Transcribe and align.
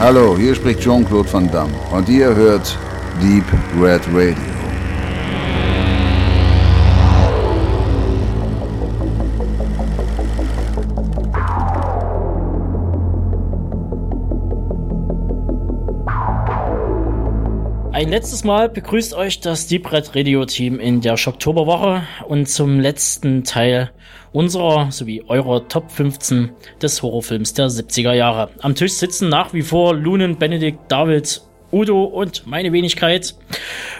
Hallo, 0.00 0.36
hier 0.38 0.54
spricht 0.54 0.78
Jean-Claude 0.78 1.32
Van 1.32 1.50
Damme 1.50 1.72
und 1.90 2.08
ihr 2.08 2.32
hört 2.32 2.78
Deep 3.20 3.44
Red 3.82 4.02
Radio. 4.12 4.36
Ein 17.90 18.10
letztes 18.10 18.44
Mal 18.44 18.68
begrüßt 18.68 19.14
euch 19.14 19.40
das 19.40 19.66
Deep 19.66 19.90
Red 19.90 20.14
Radio 20.14 20.44
Team 20.44 20.78
in 20.78 21.00
der 21.00 21.16
Schocktoberwoche 21.16 22.04
und 22.28 22.48
zum 22.48 22.78
letzten 22.78 23.42
Teil 23.42 23.90
unserer 24.38 24.92
sowie 24.92 25.24
eurer 25.26 25.66
Top 25.66 25.90
15 25.90 26.50
des 26.80 27.02
Horrorfilms 27.02 27.54
der 27.54 27.66
70er 27.66 28.12
Jahre. 28.12 28.50
Am 28.60 28.76
Tisch 28.76 28.92
sitzen 28.92 29.28
nach 29.28 29.52
wie 29.52 29.62
vor 29.62 29.96
Lunen, 29.96 30.38
Benedikt, 30.38 30.78
David, 30.86 31.42
Udo 31.72 32.04
und 32.04 32.46
meine 32.46 32.72
Wenigkeit. 32.72 33.34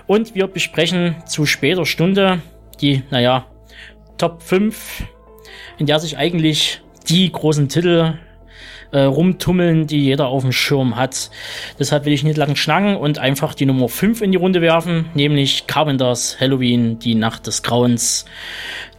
Und 0.06 0.36
wir 0.36 0.46
besprechen 0.46 1.16
zu 1.26 1.44
später 1.44 1.84
Stunde 1.84 2.40
die, 2.80 3.02
naja, 3.10 3.46
Top 4.16 4.40
5, 4.40 5.02
in 5.78 5.86
der 5.86 5.98
sich 5.98 6.16
eigentlich 6.16 6.82
die 7.08 7.32
großen 7.32 7.68
Titel 7.68 8.14
äh, 8.90 9.00
rumtummeln, 9.00 9.86
die 9.86 10.02
jeder 10.02 10.28
auf 10.28 10.42
dem 10.42 10.52
Schirm 10.52 10.96
hat. 10.96 11.30
Deshalb 11.78 12.04
will 12.04 12.12
ich 12.12 12.24
nicht 12.24 12.36
lang 12.36 12.56
schnacken 12.56 12.96
und 12.96 13.18
einfach 13.18 13.54
die 13.54 13.66
Nummer 13.66 13.88
5 13.88 14.22
in 14.22 14.32
die 14.32 14.38
Runde 14.38 14.60
werfen, 14.60 15.06
nämlich 15.14 15.66
Carpenters 15.66 16.40
Halloween, 16.40 16.98
die 16.98 17.14
Nacht 17.14 17.46
des 17.46 17.62
Grauens, 17.62 18.24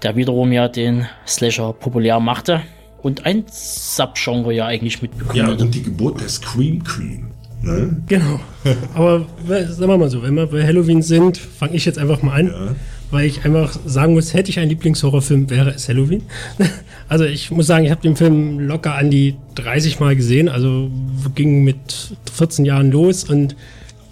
der 0.03 0.15
wiederum 0.15 0.51
ja 0.51 0.67
den 0.67 1.07
Slasher 1.27 1.73
populär 1.73 2.19
machte 2.19 2.61
und 3.01 3.25
ein 3.25 3.45
Subgenre 3.49 4.53
ja 4.53 4.65
eigentlich 4.65 5.01
mitbekommen. 5.01 5.37
Ja, 5.37 5.49
und 5.49 5.73
die 5.73 5.83
Geburt 5.83 6.21
der 6.21 6.29
Scream 6.29 6.83
Queen. 6.83 7.31
Ne? 7.61 8.01
Genau. 8.07 8.39
Aber 8.93 9.25
sagen 9.41 9.89
wir 9.89 9.97
mal 9.97 10.09
so, 10.09 10.23
wenn 10.23 10.35
wir 10.35 10.47
bei 10.47 10.65
Halloween 10.65 11.01
sind, 11.01 11.37
fange 11.37 11.75
ich 11.75 11.85
jetzt 11.85 11.97
einfach 11.97 12.21
mal 12.21 12.39
an. 12.39 12.47
Ja 12.47 12.75
weil 13.11 13.25
ich 13.25 13.45
einfach 13.45 13.77
sagen 13.85 14.13
muss, 14.13 14.33
hätte 14.33 14.49
ich 14.49 14.59
einen 14.59 14.69
Lieblingshorrorfilm, 14.69 15.49
wäre 15.49 15.71
es 15.71 15.87
Halloween. 15.87 16.23
Also 17.07 17.25
ich 17.25 17.49
muss 17.49 17.65
sagen, 17.65 17.85
ich 17.85 17.89
habe 17.89 18.03
den 18.03 18.15
Film 18.15 18.59
locker 18.59 18.93
an 18.93 19.09
die 19.09 19.35
30 19.55 19.99
Mal 19.99 20.15
gesehen, 20.15 20.47
also 20.47 20.91
ging 21.33 21.63
mit 21.63 22.15
14 22.31 22.65
Jahren 22.65 22.91
los 22.91 23.23
und 23.23 23.55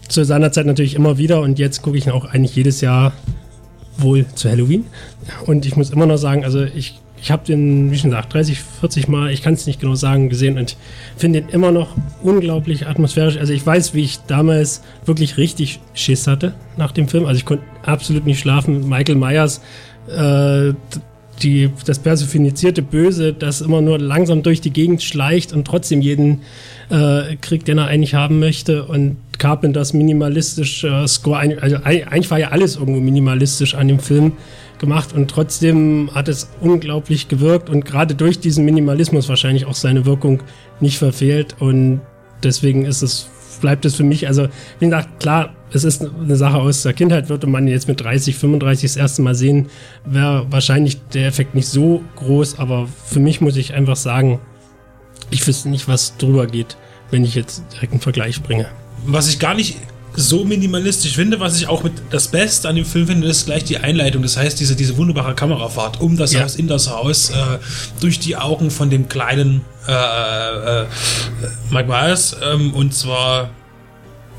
zu 0.08 0.24
seiner 0.26 0.52
Zeit 0.52 0.66
natürlich 0.66 0.96
immer 0.96 1.20
wieder 1.20 1.42
und 1.42 1.60
jetzt 1.60 1.84
gucke 1.84 2.00
ich 2.00 2.08
ihn 2.08 2.12
auch 2.12 2.26
eigentlich 2.26 2.56
jedes 2.56 2.82
Jahr 2.82 3.14
wohl 4.00 4.26
zu 4.34 4.50
Halloween. 4.50 4.86
Und 5.46 5.68
ich 5.68 5.76
muss 5.76 5.92
immer 5.92 6.08
noch 6.08 6.18
sagen, 6.18 6.44
also 6.44 6.64
ich 6.64 7.00
ich 7.22 7.32
habe 7.32 7.46
den, 7.46 7.92
wie 7.92 7.98
schon 7.98 8.12
gesagt, 8.12 8.34
30, 8.34 8.60
40 8.60 9.08
Mal, 9.08 9.32
ich 9.32 9.42
kann 9.42 9.54
es 9.54 9.66
nicht 9.66 9.80
genau 9.80 9.96
sagen, 9.96 10.30
gesehen 10.30 10.58
und 10.58 10.78
finde 11.16 11.40
ihn 11.40 11.50
immer 11.50 11.72
noch 11.72 11.96
unglaublich 12.22 12.88
atmosphärisch. 12.88 13.38
Also 13.38 13.54
ich 13.54 13.66
weiß, 13.66 13.94
wie 13.94 14.04
ich 14.04 14.20
damals 14.28 14.84
wirklich 15.06 15.38
richtig 15.38 15.80
Schiss 15.94 16.28
hatte 16.28 16.54
nach 16.78 16.92
dem 16.92 17.08
Film. 17.08 17.26
Also 17.26 17.40
ich 17.40 17.46
konnte 17.46 17.64
absolut 17.84 18.26
nicht 18.26 18.40
schlafen. 18.40 18.88
Michael 18.88 19.16
Myers, 19.16 19.62
äh, 20.08 20.74
die, 21.42 21.70
das 21.86 22.00
personifizierte 22.00 22.82
Böse, 22.82 23.34
das 23.34 23.62
immer 23.62 23.82
nur 23.82 24.00
langsam 24.00 24.44
durch 24.44 24.62
die 24.62 24.72
Gegend 24.72 25.04
schleicht 25.04 25.54
und 25.54 25.66
trotzdem 25.66 26.02
jeden 26.02 26.42
äh, 26.90 27.36
kriegt, 27.42 27.68
den 27.68 27.78
er 27.78 27.86
eigentlich 27.86 28.14
haben 28.14 28.40
möchte. 28.40 28.86
Und 28.86 29.18
Carpenters 29.38 29.94
minimalistisch 29.94 30.84
äh, 30.84 31.08
Score, 31.08 31.38
also 31.62 31.78
eigentlich 31.84 32.32
war 32.32 32.40
ja 32.40 32.50
alles 32.50 32.76
irgendwo 32.76 33.00
minimalistisch 33.00 33.76
an 33.76 33.88
dem 33.88 34.00
Film 34.00 34.34
gemacht 34.80 35.14
und 35.14 35.30
trotzdem 35.30 36.10
hat 36.14 36.28
es 36.28 36.50
unglaublich 36.62 37.28
gewirkt 37.28 37.70
und 37.70 37.86
gerade 37.86 38.16
durch 38.16 38.40
diesen 38.40 38.66
Minimalismus 38.66 39.30
wahrscheinlich 39.30 39.66
auch 39.66 39.76
seine 39.76 40.06
Wirkung 40.06 40.44
nicht 40.80 40.98
verfehlt 40.98 41.56
und 41.60 42.02
deswegen 42.44 42.86
ist 42.86 43.02
es 43.02 43.30
bleibt 43.60 43.86
es 43.86 43.96
für 43.96 44.04
mich, 44.04 44.28
also 44.28 44.48
wie 44.80 44.86
gesagt, 44.86 45.20
klar, 45.20 45.56
es 45.72 45.84
ist 45.84 46.02
eine 46.02 46.36
Sache 46.36 46.58
aus 46.58 46.84
der 46.84 46.94
Kindheit, 46.94 47.30
würde 47.30 47.48
man 47.48 47.68
jetzt 47.68 47.88
mit 47.88 48.00
30, 48.02 48.36
35 48.36 48.84
das 48.84 48.98
erste 48.98 49.22
Mal 49.22 49.36
sehen, 49.36 49.68
wäre 50.06 50.46
wahrscheinlich 50.50 51.02
der 51.14 51.28
Effekt 51.28 51.56
nicht 51.56 51.68
so 51.68 52.04
groß, 52.16 52.60
aber 52.60 52.88
für 53.06 53.20
mich 53.20 53.42
muss 53.42 53.58
ich 53.58 53.74
einfach 53.74 53.96
sagen, 53.96 54.40
ich 55.30 55.46
wüsste 55.46 55.70
nicht, 55.70 55.88
was 55.88 56.18
drüber 56.18 56.48
geht, 56.48 56.78
wenn 57.12 57.24
ich 57.24 57.36
jetzt 57.36 57.64
direkt 57.74 57.94
einen 57.94 58.02
Vergleich 58.02 58.42
bringe. 58.42 58.68
Was 59.06 59.28
ich 59.28 59.40
gar 59.40 59.56
nicht 59.56 59.78
so 60.18 60.44
minimalistisch 60.44 61.14
finde, 61.14 61.40
was 61.40 61.58
ich 61.58 61.68
auch 61.68 61.84
mit 61.84 61.94
das 62.10 62.30
Beste 62.30 62.68
an 62.68 62.76
dem 62.76 62.86
Film 62.86 63.06
finde, 63.06 63.28
ist 63.28 63.46
gleich 63.46 63.64
die 63.64 63.78
Einleitung. 63.78 64.24
Das 64.24 64.36
heißt, 64.36 64.60
diese, 64.60 64.76
diese 64.76 64.98
wunderbare 64.98 65.36
Kamerafahrt 65.36 66.02
um 66.02 66.18
das 66.18 66.34
ja. 66.34 66.42
Haus, 66.42 66.56
in 66.56 66.68
das 66.68 66.90
Haus, 66.90 67.30
äh, 67.30 67.36
durch 68.02 68.20
die 68.20 68.36
Augen 68.36 68.72
von 68.72 68.90
dem 68.90 69.08
kleinen 69.08 69.62
äh, 69.88 69.92
äh, 69.92 70.86
Mike 71.70 71.88
Myers. 71.88 72.36
Ähm, 72.44 72.74
und 72.74 72.96
zwar 72.96 73.52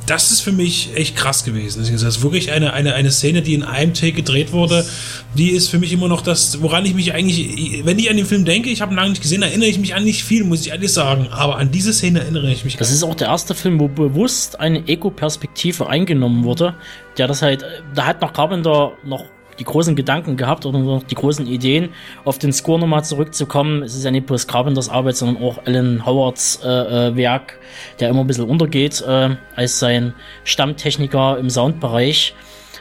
das 0.09 0.31
ist 0.31 0.41
für 0.41 0.53
mich 0.53 0.91
echt 0.95 1.17
krass 1.17 1.45
gewesen. 1.45 1.81
Das 1.81 1.91
ist 1.91 2.23
wirklich 2.23 2.51
eine, 2.51 2.73
eine, 2.73 2.95
eine 2.95 3.11
Szene, 3.11 3.43
die 3.43 3.55
in 3.55 3.63
einem 3.63 3.93
Take 3.93 4.13
gedreht 4.13 4.53
wurde. 4.53 4.87
Die 5.35 5.51
ist 5.51 5.69
für 5.69 5.79
mich 5.79 5.93
immer 5.93 6.09
noch 6.09 6.23
das, 6.23 6.63
woran 6.63 6.87
ich 6.87 6.95
mich 6.95 7.13
eigentlich, 7.13 7.85
wenn 7.85 7.99
ich 7.99 8.09
an 8.09 8.17
den 8.17 8.25
Film 8.25 8.47
denke, 8.47 8.71
ich 8.71 8.81
habe 8.81 8.95
ihn 8.95 8.97
lange 8.97 9.11
nicht 9.11 9.23
gesehen, 9.23 9.43
erinnere 9.43 9.69
ich 9.69 9.79
mich 9.79 9.95
an 9.95 10.05
nicht 10.05 10.25
viel, 10.25 10.45
muss 10.45 10.63
ich 10.63 10.71
ehrlich 10.71 10.93
sagen. 10.93 11.29
Aber 11.31 11.57
an 11.57 11.71
diese 11.71 11.93
Szene 11.93 12.21
erinnere 12.21 12.51
ich 12.51 12.65
mich. 12.65 12.77
Das 12.77 12.91
ist 12.91 13.03
auch 13.03 13.15
der 13.15 13.29
erste 13.29 13.55
Film, 13.55 13.79
wo 13.79 13.89
bewusst 13.89 14.59
eine 14.59 14.89
Ego-Perspektive 14.89 15.89
eingenommen 15.89 16.45
wurde. 16.45 16.75
Der 17.19 17.27
das 17.27 17.43
halt, 17.43 17.65
da 17.95 18.07
hat 18.07 18.23
noch 18.23 18.33
Carpenter 18.33 18.93
noch 19.05 19.27
die 19.59 19.65
großen 19.65 19.97
Gedanken 19.97 20.37
gehabt 20.37 20.67
oder 20.67 20.79
noch 20.79 21.03
die 21.03 21.15
großen 21.15 21.47
Ideen. 21.47 21.91
Auf 22.25 22.39
den 22.39 22.53
Score 22.53 22.79
nochmal 22.79 23.05
zurückzukommen, 23.05 23.83
es 23.83 23.95
ist 23.95 24.05
ja 24.05 24.11
nicht 24.11 24.27
bloß 24.27 24.47
Carpenters 24.47 24.89
Arbeit, 24.89 25.17
sondern 25.17 25.43
auch 25.43 25.59
Alan 25.67 26.05
Howards 26.07 26.61
äh, 26.65 26.69
äh, 26.69 27.17
Werk, 27.17 27.59
der 28.01 28.09
immer 28.09 28.21
ein 28.21 28.27
bisschen 28.27 28.45
untergeht 28.45 29.03
äh, 29.07 29.37
als 29.57 29.79
sein 29.79 30.15
Stammtechniker 30.45 31.39
im 31.39 31.51
Soundbereich. 31.51 32.35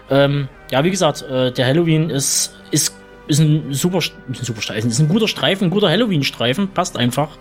Ähm, 0.10 0.48
ja, 0.72 0.84
wie 0.84 0.92
gesagt, 0.92 1.24
äh, 1.24 1.52
der 1.52 1.66
Halloween 1.66 2.10
ist, 2.10 2.56
ist, 2.72 2.96
ist 3.28 3.40
ein 3.40 3.74
super, 3.74 4.00
ein 4.28 4.34
super 4.34 4.62
Streifen, 4.62 4.90
ist 4.90 5.00
ein 5.00 5.10
guter 5.10 5.28
Streifen, 5.28 5.68
ein 5.68 5.72
guter 5.72 5.90
Halloween-Streifen, 5.90 6.70
passt 6.70 6.98
einfach. 6.98 7.38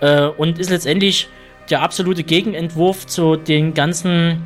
Äh, 0.00 0.26
und 0.26 0.58
ist 0.58 0.70
letztendlich 0.70 1.28
der 1.70 1.82
absolute 1.82 2.24
Gegenentwurf 2.24 3.06
zu 3.06 3.36
den 3.36 3.74
ganzen 3.74 4.42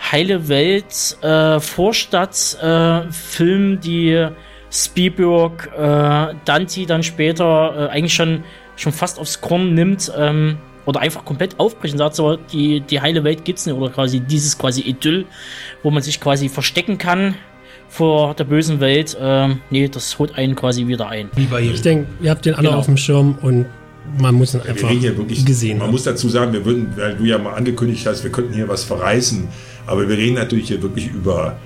heile 0.00 0.48
Welt 0.48 1.16
äh, 1.22 1.60
Vorstadt 1.60 2.56
äh, 2.62 3.10
Film, 3.10 3.80
die 3.80 4.28
Spielberg 4.70 5.70
äh, 5.76 6.34
Dante 6.44 6.86
dann 6.86 7.02
später 7.02 7.88
äh, 7.90 7.92
eigentlich 7.92 8.14
schon 8.14 8.42
schon 8.76 8.92
fast 8.92 9.20
aufs 9.20 9.40
Korn 9.40 9.74
nimmt 9.74 10.12
ähm, 10.18 10.58
oder 10.84 11.00
einfach 11.00 11.24
komplett 11.24 11.60
aufbricht 11.60 11.94
und 11.94 11.98
sagt 11.98 12.16
so 12.16 12.36
die 12.36 12.80
die 12.80 13.00
heile 13.00 13.22
Welt 13.22 13.44
gibt's 13.44 13.66
nicht 13.66 13.74
oder 13.76 13.90
quasi 13.90 14.20
dieses 14.20 14.58
quasi 14.58 14.80
Idyll, 14.80 15.26
wo 15.82 15.90
man 15.90 16.02
sich 16.02 16.20
quasi 16.20 16.48
verstecken 16.48 16.98
kann 16.98 17.36
vor 17.88 18.34
der 18.34 18.44
bösen 18.44 18.80
Welt. 18.80 19.16
Äh, 19.20 19.54
nee, 19.70 19.88
das 19.88 20.18
holt 20.18 20.36
einen 20.36 20.56
quasi 20.56 20.86
wieder 20.88 21.08
ein. 21.08 21.30
Wie 21.36 21.44
bei 21.44 21.62
ich 21.62 21.82
denke, 21.82 22.08
ihr 22.20 22.30
habt 22.30 22.44
den 22.44 22.54
alle 22.54 22.68
genau. 22.68 22.80
auf 22.80 22.86
dem 22.86 22.96
Schirm 22.96 23.38
und 23.40 23.66
man 24.18 24.34
muss 24.34 24.54
ihn 24.54 24.60
einfach 24.60 24.90
ja, 24.90 25.16
wirklich, 25.16 25.46
gesehen 25.46 25.78
Man 25.78 25.86
haben. 25.86 25.92
muss 25.92 26.04
dazu 26.04 26.28
sagen, 26.28 26.52
wir 26.52 26.64
würden, 26.64 26.92
weil 26.96 27.14
du 27.16 27.24
ja 27.24 27.38
mal 27.38 27.54
angekündigt 27.54 28.06
hast, 28.06 28.22
wir 28.22 28.30
könnten 28.30 28.52
hier 28.52 28.68
was 28.68 28.84
verreißen. 28.84 29.48
Aber 29.86 30.08
wir 30.08 30.16
reden 30.16 30.34
natürlich 30.34 30.68
hier 30.68 30.82
wirklich 30.82 31.08
über 31.08 31.56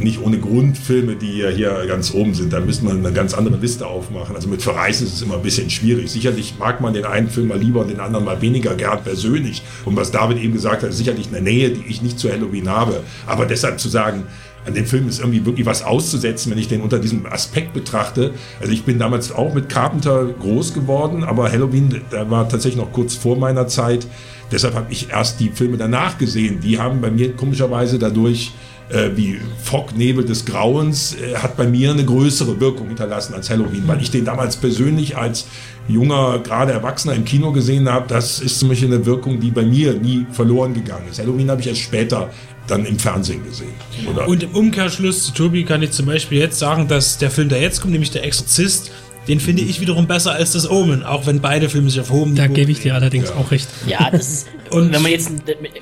nicht 0.00 0.20
ohne 0.22 0.38
Grund 0.38 0.78
Filme, 0.78 1.14
die 1.14 1.38
ja 1.38 1.48
hier 1.48 1.84
ganz 1.86 2.12
oben 2.14 2.34
sind. 2.34 2.52
Da 2.52 2.60
müsste 2.60 2.84
man 2.84 2.98
eine 2.98 3.12
ganz 3.12 3.34
andere 3.34 3.56
Liste 3.56 3.86
aufmachen. 3.86 4.34
Also 4.34 4.48
mit 4.48 4.62
Verreißen 4.62 5.06
ist 5.06 5.14
es 5.14 5.22
immer 5.22 5.34
ein 5.34 5.42
bisschen 5.42 5.70
schwierig. 5.70 6.10
Sicherlich 6.10 6.54
mag 6.58 6.80
man 6.80 6.94
den 6.94 7.04
einen 7.04 7.28
Film 7.28 7.48
mal 7.48 7.58
lieber 7.58 7.80
und 7.80 7.90
den 7.90 8.00
anderen 8.00 8.24
mal 8.24 8.40
weniger 8.40 8.74
gern 8.74 9.02
persönlich. 9.02 9.62
Und 9.84 9.96
was 9.96 10.10
David 10.10 10.38
eben 10.38 10.52
gesagt 10.52 10.82
hat, 10.82 10.90
ist 10.90 10.98
sicherlich 10.98 11.28
eine 11.28 11.42
Nähe, 11.42 11.70
die 11.70 11.84
ich 11.86 12.02
nicht 12.02 12.18
zu 12.18 12.30
Halloween 12.30 12.68
habe. 12.68 13.02
Aber 13.26 13.46
deshalb 13.46 13.78
zu 13.78 13.88
sagen, 13.88 14.24
an 14.66 14.72
dem 14.72 14.86
Film 14.86 15.08
ist 15.08 15.20
irgendwie 15.20 15.44
wirklich 15.44 15.66
was 15.66 15.82
auszusetzen, 15.82 16.50
wenn 16.50 16.58
ich 16.58 16.68
den 16.68 16.80
unter 16.80 16.98
diesem 16.98 17.26
Aspekt 17.26 17.74
betrachte. 17.74 18.32
Also 18.60 18.72
ich 18.72 18.84
bin 18.84 18.98
damals 18.98 19.30
auch 19.30 19.52
mit 19.54 19.68
Carpenter 19.68 20.24
groß 20.24 20.72
geworden, 20.72 21.22
aber 21.22 21.52
Halloween, 21.52 22.00
da 22.10 22.30
war 22.30 22.48
tatsächlich 22.48 22.82
noch 22.82 22.92
kurz 22.92 23.14
vor 23.14 23.36
meiner 23.36 23.66
Zeit. 23.68 24.06
Deshalb 24.54 24.74
habe 24.76 24.86
ich 24.92 25.10
erst 25.10 25.40
die 25.40 25.48
Filme 25.48 25.76
danach 25.76 26.16
gesehen. 26.16 26.60
Die 26.60 26.78
haben 26.78 27.00
bei 27.00 27.10
mir 27.10 27.34
komischerweise 27.34 27.98
dadurch 27.98 28.52
äh, 28.88 29.10
wie 29.16 29.40
Fog, 29.60 29.96
Nebel 29.96 30.24
des 30.24 30.44
Grauens, 30.44 31.16
äh, 31.16 31.34
hat 31.34 31.56
bei 31.56 31.66
mir 31.66 31.90
eine 31.90 32.04
größere 32.04 32.60
Wirkung 32.60 32.86
hinterlassen 32.86 33.34
als 33.34 33.50
Halloween, 33.50 33.82
weil 33.86 34.00
ich 34.00 34.12
den 34.12 34.24
damals 34.24 34.56
persönlich 34.56 35.16
als 35.16 35.46
junger, 35.88 36.38
gerade 36.38 36.70
Erwachsener 36.70 37.14
im 37.14 37.24
Kino 37.24 37.50
gesehen 37.50 37.88
habe. 37.88 38.06
Das 38.06 38.38
ist 38.38 38.60
zum 38.60 38.68
Beispiel 38.68 38.94
eine 38.94 39.04
Wirkung, 39.04 39.40
die 39.40 39.50
bei 39.50 39.64
mir 39.64 39.94
nie 39.94 40.24
verloren 40.30 40.72
gegangen 40.72 41.06
ist. 41.10 41.18
Halloween 41.18 41.50
habe 41.50 41.60
ich 41.60 41.66
erst 41.66 41.80
später 41.80 42.30
dann 42.68 42.86
im 42.86 42.98
Fernsehen 42.98 43.42
gesehen. 43.44 43.74
Oder? 44.08 44.28
Und 44.28 44.44
im 44.44 44.50
Umkehrschluss 44.50 45.24
zu 45.26 45.32
Tobi 45.32 45.64
kann 45.64 45.82
ich 45.82 45.90
zum 45.90 46.06
Beispiel 46.06 46.38
jetzt 46.38 46.60
sagen, 46.60 46.86
dass 46.86 47.18
der 47.18 47.32
Film, 47.32 47.48
der 47.48 47.60
jetzt 47.60 47.80
kommt, 47.80 47.92
nämlich 47.92 48.12
Der 48.12 48.24
Exorzist, 48.24 48.92
den 49.28 49.40
finde 49.40 49.62
ich 49.62 49.80
wiederum 49.80 50.06
besser 50.06 50.32
als 50.32 50.52
das 50.52 50.70
Omen, 50.70 51.02
auch 51.02 51.26
wenn 51.26 51.40
beide 51.40 51.68
Filme 51.68 51.90
sich 51.90 52.00
auf 52.00 52.10
hohem 52.10 52.34
Da 52.34 52.46
gebe 52.46 52.70
ich 52.70 52.80
dir 52.80 52.94
allerdings 52.94 53.30
ja. 53.30 53.36
auch 53.36 53.50
recht. 53.50 53.68
Ja, 53.86 54.10
das 54.10 54.28
ist, 54.28 54.48
und 54.70 54.92
wenn 54.92 55.02
wir 55.02 55.10
jetzt 55.10 55.32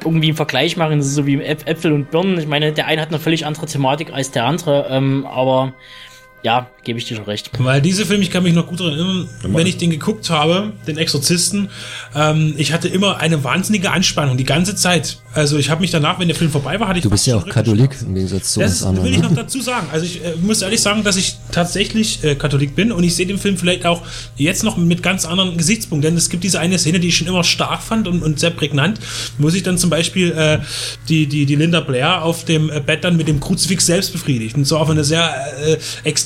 irgendwie 0.04 0.28
einen 0.28 0.36
Vergleich 0.36 0.76
machen, 0.76 0.98
das 0.98 1.08
ist 1.08 1.14
so 1.14 1.26
wie 1.26 1.40
Äpfel 1.40 1.92
und 1.92 2.10
Birnen. 2.10 2.38
Ich 2.38 2.46
meine, 2.46 2.72
der 2.72 2.86
eine 2.86 3.02
hat 3.02 3.08
eine 3.08 3.18
völlig 3.18 3.46
andere 3.46 3.66
Thematik 3.66 4.12
als 4.12 4.30
der 4.30 4.44
andere, 4.44 4.86
ähm, 4.90 5.26
aber 5.26 5.74
ja, 6.42 6.68
gebe 6.82 6.98
ich 6.98 7.04
dir 7.04 7.16
schon 7.16 7.24
recht. 7.26 7.50
Weil 7.58 7.80
diese 7.80 8.04
Film, 8.04 8.20
ich 8.20 8.30
kann 8.30 8.42
mich 8.42 8.52
noch 8.52 8.66
gut 8.66 8.80
erinnern, 8.80 9.28
wenn 9.42 9.66
ich 9.66 9.76
den 9.76 9.90
geguckt 9.90 10.28
habe, 10.30 10.72
den 10.86 10.98
Exorzisten, 10.98 11.70
ähm, 12.14 12.54
ich 12.56 12.72
hatte 12.72 12.88
immer 12.88 13.18
eine 13.18 13.44
wahnsinnige 13.44 13.90
Anspannung 13.90 14.36
die 14.36 14.44
ganze 14.44 14.74
Zeit. 14.74 15.18
Also 15.34 15.56
ich 15.56 15.70
habe 15.70 15.80
mich 15.80 15.90
danach, 15.90 16.18
wenn 16.18 16.28
der 16.28 16.36
Film 16.36 16.50
vorbei 16.50 16.78
war, 16.80 16.88
hatte 16.88 16.98
ich 16.98 17.04
Du 17.04 17.10
bist 17.10 17.26
ja 17.26 17.36
auch 17.36 17.46
Katholik 17.46 17.96
im 18.02 18.14
Gegensatz 18.14 18.54
zu 18.54 18.60
das 18.60 18.72
uns 18.72 18.82
anderen. 18.82 19.06
will 19.06 19.12
ich 19.12 19.20
ne? 19.20 19.28
noch 19.28 19.34
dazu 19.36 19.60
sagen. 19.60 19.86
Also 19.92 20.04
ich 20.04 20.22
äh, 20.24 20.34
muss 20.42 20.60
ehrlich 20.62 20.80
sagen, 20.80 21.04
dass 21.04 21.16
ich 21.16 21.36
tatsächlich 21.52 22.22
äh, 22.24 22.34
Katholik 22.34 22.74
bin 22.74 22.90
und 22.90 23.04
ich 23.04 23.14
sehe 23.14 23.26
den 23.26 23.38
Film 23.38 23.56
vielleicht 23.56 23.86
auch 23.86 24.02
jetzt 24.36 24.64
noch 24.64 24.76
mit 24.76 25.02
ganz 25.02 25.24
anderen 25.24 25.56
Gesichtspunkten. 25.56 26.10
Denn 26.10 26.18
es 26.18 26.28
gibt 26.28 26.42
diese 26.42 26.58
eine 26.58 26.78
Szene, 26.78 26.98
die 26.98 27.08
ich 27.08 27.16
schon 27.16 27.28
immer 27.28 27.44
stark 27.44 27.82
fand 27.82 28.08
und, 28.08 28.22
und 28.22 28.40
sehr 28.40 28.50
prägnant, 28.50 28.98
wo 29.38 29.48
sich 29.48 29.62
dann 29.62 29.78
zum 29.78 29.90
Beispiel 29.90 30.32
äh, 30.32 30.58
die, 31.08 31.26
die, 31.26 31.46
die 31.46 31.54
Linda 31.54 31.80
Blair 31.80 32.22
auf 32.22 32.44
dem 32.44 32.68
äh, 32.68 32.80
Bett 32.80 33.04
dann 33.04 33.16
mit 33.16 33.28
dem 33.28 33.38
Kruzifix 33.38 33.86
selbst 33.86 34.12
befriedigt. 34.12 34.56
Und 34.56 34.64
so 34.64 34.76
auf 34.76 34.90
eine 34.90 35.04
sehr 35.04 35.32
äh, 35.64 35.78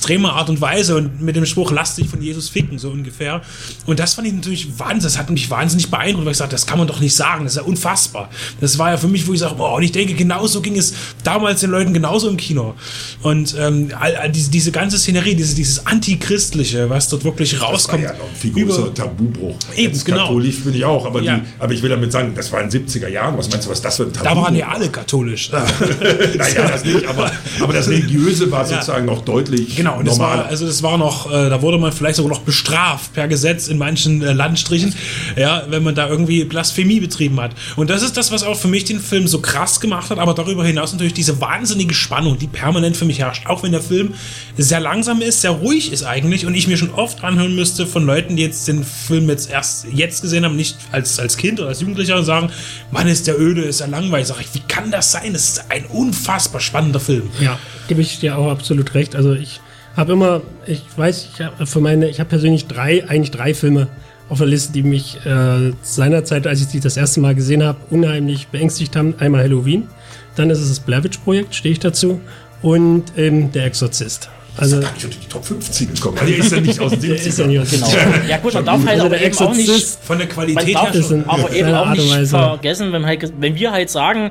extreme 0.07 0.33
Art 0.33 0.49
und 0.49 0.61
Weise 0.61 0.95
und 0.95 1.21
mit 1.21 1.35
dem 1.35 1.47
Spruch, 1.47 1.73
lass 1.73 1.97
dich 1.97 2.09
von 2.09 2.23
Jesus 2.23 2.49
ficken, 2.49 2.79
so 2.79 2.91
ungefähr. 2.91 3.41
Und 3.87 3.99
das 3.99 4.15
fand 4.15 4.29
ich 4.29 4.35
natürlich 4.35 4.79
wahnsinnig, 4.79 5.03
das 5.03 5.19
hat 5.19 5.31
mich 5.31 5.51
wahnsinnig 5.51 5.91
beeindruckt, 5.91 6.25
weil 6.27 6.31
ich 6.33 6.39
sagte, 6.39 6.55
das 6.55 6.65
kann 6.65 6.79
man 6.79 6.87
doch 6.87 7.01
nicht 7.01 7.15
sagen, 7.17 7.43
das 7.43 7.55
ist 7.55 7.57
ja 7.57 7.65
unfassbar. 7.65 8.31
Das 8.61 8.79
war 8.79 8.91
ja 8.93 8.99
für 8.99 9.09
mich, 9.09 9.27
wo 9.27 9.33
ich 9.33 9.41
sage, 9.41 9.57
boah, 9.57 9.75
und 9.75 9.83
ich 9.83 9.91
denke, 9.91 10.15
genauso 10.15 10.61
ging 10.61 10.79
es 10.79 10.95
damals 11.25 11.61
den 11.63 11.71
Leuten 11.71 11.93
genauso 11.93 12.29
im 12.29 12.37
Kino. 12.37 12.75
Und 13.23 13.57
ähm, 13.59 13.91
all, 13.99 14.15
all 14.15 14.31
diese, 14.31 14.49
diese 14.49 14.71
ganze 14.71 14.97
Szenerie, 14.97 15.35
dieses, 15.35 15.57
dieses 15.57 15.85
Antichristliche, 15.87 16.89
was 16.89 17.09
dort 17.09 17.25
wirklich 17.25 17.51
Das 17.51 17.61
war 17.61 17.71
rauskommt. 17.71 18.05
ja 18.05 18.13
noch 18.13 18.21
ein 18.31 18.37
viel 18.39 18.53
größerer 18.53 18.95
Tabubruch. 18.95 19.57
Eben, 19.75 19.93
Jetzt 19.93 20.05
genau. 20.05 20.19
Katholisch 20.27 20.61
bin 20.63 20.75
ich 20.75 20.85
auch, 20.85 21.05
aber, 21.05 21.21
Ja. 21.21 21.39
die, 21.39 21.43
aber 21.59 21.73
ich 21.73 21.83
will 21.83 21.91
damit 21.91 22.13
sagen, 22.13 22.33
das 22.37 22.53
war 22.53 22.63
in 22.63 22.71
den 22.71 22.87
70er 22.87 23.09
Jahren. 23.09 23.37
Was 23.37 23.51
meinst 23.51 23.67
du, 23.67 23.71
was 23.73 23.83
das 23.83 23.97
für 23.97 24.05
ein 24.05 24.13
Tabu 24.13 24.25
da 24.25 24.37
waren 24.37 24.55
ja 24.55 24.69
alle 24.69 24.89
katholisch. 24.89 25.51
naja, 26.37 26.69
das 26.69 26.85
nicht, 26.85 27.05
aber, 27.07 27.33
aber 27.61 27.73
das 27.73 27.89
Religiöse 27.89 28.49
war 28.53 28.65
sozusagen 28.65 29.07
noch 29.07 29.25
deutlich 29.25 29.75
Genau, 29.75 29.96
und 29.97 30.07
das 30.07 30.19
war, 30.19 30.47
also 30.47 30.67
das 30.67 30.83
war 30.83 30.99
noch, 30.99 31.31
äh, 31.31 31.49
da 31.51 31.63
wurde 31.63 31.79
man 31.79 31.93
vielleicht 31.93 32.17
sogar 32.17 32.31
noch 32.31 32.41
bestraft 32.41 33.13
per 33.15 33.29
Gesetz 33.29 33.69
in 33.69 33.79
manchen 33.79 34.23
äh, 34.23 34.33
Landstrichen, 34.33 34.95
ja, 35.37 35.65
wenn 35.69 35.83
man 35.83 35.95
da 35.95 36.09
irgendwie 36.09 36.45
Blasphemie 36.45 37.01
betrieben 37.01 37.41
hat. 37.41 37.53
Und 37.77 37.91
das 37.91 38.03
ist 38.03 38.17
das, 38.17 38.31
was 38.31 38.43
auch 38.43 38.57
für 38.57 38.69
mich 38.69 38.85
den 38.85 39.01
Film 39.01 39.27
so 39.27 39.41
krass 39.41 39.81
gemacht 39.81 40.11
hat, 40.11 40.19
aber 40.19 40.35
darüber 40.35 40.65
hinaus 40.65 40.93
natürlich 40.93 41.15
diese 41.15 41.41
wahnsinnige 41.41 41.95
Spannung, 41.95 42.39
die 42.39 42.47
permanent 42.47 42.97
für 42.97 43.05
mich 43.05 43.19
herrscht. 43.19 43.47
Auch 43.47 43.63
wenn 43.63 43.73
der 43.73 43.83
Film 43.83 44.15
sehr 44.57 44.81
langsam 44.81 45.21
ist, 45.21 45.41
sehr 45.41 45.51
ruhig 45.51 45.93
ist 45.93 46.05
eigentlich 46.05 46.47
und 46.47 46.55
ich 46.55 46.67
mir 46.69 46.77
schon 46.77 46.91
oft 46.91 47.25
anhören 47.25 47.55
müsste 47.55 47.87
von 47.87 48.05
Leuten, 48.05 48.37
die 48.37 48.43
jetzt 48.43 48.69
den 48.69 48.85
Film 48.85 49.29
jetzt 49.29 49.51
erst 49.51 49.87
jetzt 49.93 50.23
gesehen 50.23 50.45
haben, 50.45 50.57
nicht 50.57 50.77
als, 50.93 51.19
als 51.19 51.37
Kind 51.37 51.61
oder 51.61 51.69
als 51.69 51.81
Jugendlicher 51.81 52.17
und 52.17 52.25
sagen, 52.25 52.51
Mann, 52.91 53.09
ist 53.09 53.27
der 53.27 53.39
öde, 53.39 53.63
ist 53.63 53.81
er 53.81 53.89
langweilig. 53.89 54.29
Sag 54.29 54.41
ich, 54.41 54.55
wie 54.55 54.63
kann 54.67 54.91
das 54.91 55.13
sein? 55.13 55.33
Das 55.33 55.45
ist 55.45 55.71
ein 55.71 55.87
unfassbar 55.87 56.61
spannender 56.61 57.01
Film. 57.01 57.31
Ja, 57.41 57.59
gebe 57.89 58.01
ich 58.01 58.21
dir 58.21 58.39
auch 58.39 58.51
absolut 58.51 58.95
recht. 58.95 59.17
Also 59.17 59.35
ich 59.35 59.61
habe 59.97 60.13
immer, 60.13 60.43
ich 60.67 60.83
weiß, 60.97 61.29
ich 61.35 61.41
habe 61.41 61.67
für 61.67 61.81
meine, 61.81 62.09
ich 62.09 62.21
habe 62.21 62.29
persönlich 62.29 62.67
drei, 62.67 63.09
eigentlich 63.09 63.31
drei 63.31 63.55
Filme 63.55 63.89
auf 64.29 64.39
der 64.39 64.47
Liste, 64.47 64.73
die 64.73 64.83
mich 64.83 65.25
äh, 65.25 65.73
seinerzeit, 65.83 66.47
als 66.47 66.61
ich 66.61 66.69
die 66.69 66.81
das 66.81 66.97
erste 66.97 67.21
Mal 67.21 67.35
gesehen 67.35 67.63
habe, 67.63 67.79
unheimlich 67.91 68.49
beängstigt 68.49 68.97
haben. 68.97 69.15
Einmal 69.19 69.43
Halloween, 69.43 69.89
dann 70.35 70.51
ist 70.51 70.59
es 70.59 70.69
das 70.69 70.81
Blair 70.81 71.05
Witch 71.05 71.19
Projekt, 71.19 71.55
stehe 71.55 71.73
ich 71.73 71.79
dazu, 71.79 72.21
und 72.63 73.05
ähm, 73.17 73.53
der 73.53 73.67
Exorzist. 73.67 74.29
Also 74.59 74.81
gar 74.81 74.93
nicht 74.93 75.05
unter 75.05 75.19
die 75.19 75.29
Top 75.29 75.45
50 75.45 75.95
gekommen. 75.95 76.19
Also, 76.19 76.33
der 76.33 76.39
ist 76.39 76.53
ja 76.53 76.61
nicht 76.61 76.81
aus 76.81 76.99
der 76.99 77.15
ist 77.17 77.39
ja 77.39 77.45
70ern. 77.45 77.49
nicht 77.49 77.61
aus 77.61 77.71
Genau. 77.71 77.87
Ja 78.29 78.39
gut, 78.39 78.55
man 78.55 78.65
darf 78.65 78.79
halt 78.81 78.89
Also 78.89 79.07
aber 79.07 79.17
der 79.17 79.27
eben 79.27 79.39
auch 79.39 79.55
nicht, 79.55 79.87
Von 80.03 80.19
der 80.19 80.29
Qualität 80.29 80.75
darf 80.75 80.95
her 80.95 81.03
schon. 81.03 81.25
aber 81.29 81.53
eben 81.53 81.75
auch 81.75 81.91
nicht 81.91 82.29
vergessen, 82.29 82.93
wenn, 82.93 83.05
halt, 83.05 83.33
wenn 83.39 83.55
wir 83.55 83.73
halt 83.73 83.91
sagen, 83.91 84.31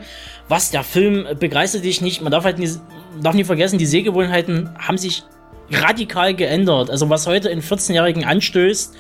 was 0.50 0.72
der 0.72 0.84
Film 0.84 1.26
begeistert 1.40 1.84
dich 1.84 2.02
nicht, 2.02 2.22
man 2.22 2.32
darf 2.32 2.44
halt 2.44 2.58
nie, 2.58 2.70
darf 3.22 3.36
nie 3.36 3.44
vergessen, 3.44 3.78
die 3.78 3.86
Sehgewohnheiten 3.86 4.70
haben 4.80 4.98
sich 4.98 5.24
radikal 5.72 6.34
geändert. 6.34 6.90
Also 6.90 7.10
was 7.10 7.28
heute 7.28 7.50
in 7.50 7.62
14-Jährigen 7.62 8.24
anstößt, 8.24 8.96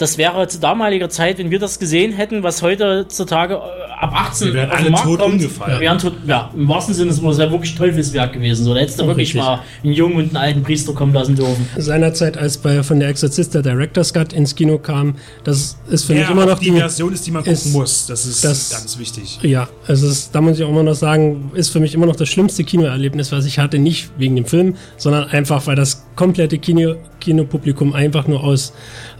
das 0.00 0.16
wäre 0.18 0.46
zu 0.48 0.58
damaliger 0.60 1.08
Zeit, 1.08 1.38
wenn 1.38 1.50
wir 1.50 1.58
das 1.58 1.78
gesehen 1.78 2.12
hätten, 2.12 2.42
was 2.42 2.62
heutzutage 2.62 3.54
äh, 3.54 3.58
ab 4.00 4.12
18 4.14 4.48
Wir 4.48 4.54
wären 4.54 4.70
auf 4.70 4.78
alle 4.78 4.90
tot 4.92 5.18
kommt, 5.20 5.32
umgefallen. 5.34 5.80
wären 5.80 5.98
tot, 5.98 6.14
ja, 6.26 6.50
im 6.56 6.68
wahrsten 6.68 6.94
Sinne, 6.94 7.10
das 7.10 7.22
wäre 7.22 7.50
wirklich 7.50 7.74
Teufelswerk 7.74 8.32
gewesen. 8.32 8.64
So, 8.64 8.74
da 8.74 8.80
hättest 8.80 8.98
du 9.00 9.06
wirklich 9.06 9.28
richtig. 9.34 9.42
mal 9.42 9.60
einen 9.84 9.92
jungen 9.92 10.16
und 10.16 10.24
einen 10.28 10.36
alten 10.36 10.62
Priester 10.62 10.92
kommen 10.94 11.12
lassen 11.12 11.36
dürfen. 11.36 11.68
seinerzeit, 11.76 12.38
als 12.38 12.58
bei 12.58 12.82
von 12.82 12.98
der 13.00 13.08
Exorzist 13.10 13.54
der 13.54 13.62
Director's 13.62 14.12
Cut 14.12 14.32
ins 14.32 14.54
Kino 14.54 14.78
kam, 14.78 15.16
das 15.44 15.76
ist 15.90 16.04
für 16.04 16.14
mich 16.14 16.22
Ja, 16.22 16.30
immer 16.30 16.44
auch 16.44 16.48
noch 16.48 16.58
die 16.58 16.72
Version 16.72 17.12
ist, 17.12 17.26
die 17.26 17.30
man 17.30 17.42
gucken 17.42 17.52
ist- 17.54 17.72
muss. 17.72 18.06
Das 18.06 18.24
ist 18.26 18.42
das- 18.44 18.70
ganz 18.70 18.98
wichtig. 18.98 19.38
Ja, 19.42 19.68
also 19.86 20.06
es, 20.08 20.30
da 20.30 20.40
muss 20.40 20.58
ich 20.58 20.64
auch 20.64 20.70
immer 20.70 20.82
noch 20.82 20.94
sagen, 20.94 21.50
ist 21.54 21.70
für 21.70 21.80
mich 21.80 21.94
immer 21.94 22.06
noch 22.06 22.16
das 22.16 22.28
schlimmste 22.28 22.64
Kinoerlebnis, 22.64 23.32
was 23.32 23.44
ich 23.44 23.58
hatte. 23.58 23.78
Nicht 23.78 24.10
wegen 24.16 24.34
dem 24.36 24.46
Film, 24.46 24.76
sondern 24.96 25.28
einfach, 25.28 25.66
weil 25.66 25.76
das 25.76 26.06
komplette 26.16 26.58
Kino, 26.58 26.96
Kinopublikum 27.20 27.92
einfach 27.92 28.26
nur 28.26 28.42
aus 28.44 28.72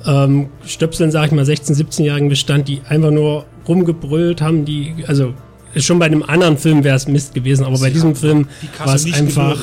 ähm, 0.06 0.48
Stöpseln, 0.66 1.10
sag 1.10 1.26
ich 1.26 1.32
mal, 1.32 1.44
16-, 1.44 1.76
17-Jährigen 1.76 2.28
bestand, 2.28 2.68
die 2.68 2.82
einfach 2.88 3.10
nur 3.10 3.46
rumgebrüllt 3.66 4.42
haben, 4.42 4.64
die, 4.64 4.94
also 5.06 5.34
schon 5.76 5.98
bei 5.98 6.06
einem 6.06 6.22
anderen 6.22 6.58
Film 6.58 6.82
wäre 6.82 6.96
es 6.96 7.06
Mist 7.06 7.34
gewesen, 7.34 7.64
aber 7.64 7.78
bei 7.78 7.90
diesem 7.90 8.16
Film 8.16 8.48
war 8.84 8.94
es 8.94 9.12
einfach, 9.12 9.56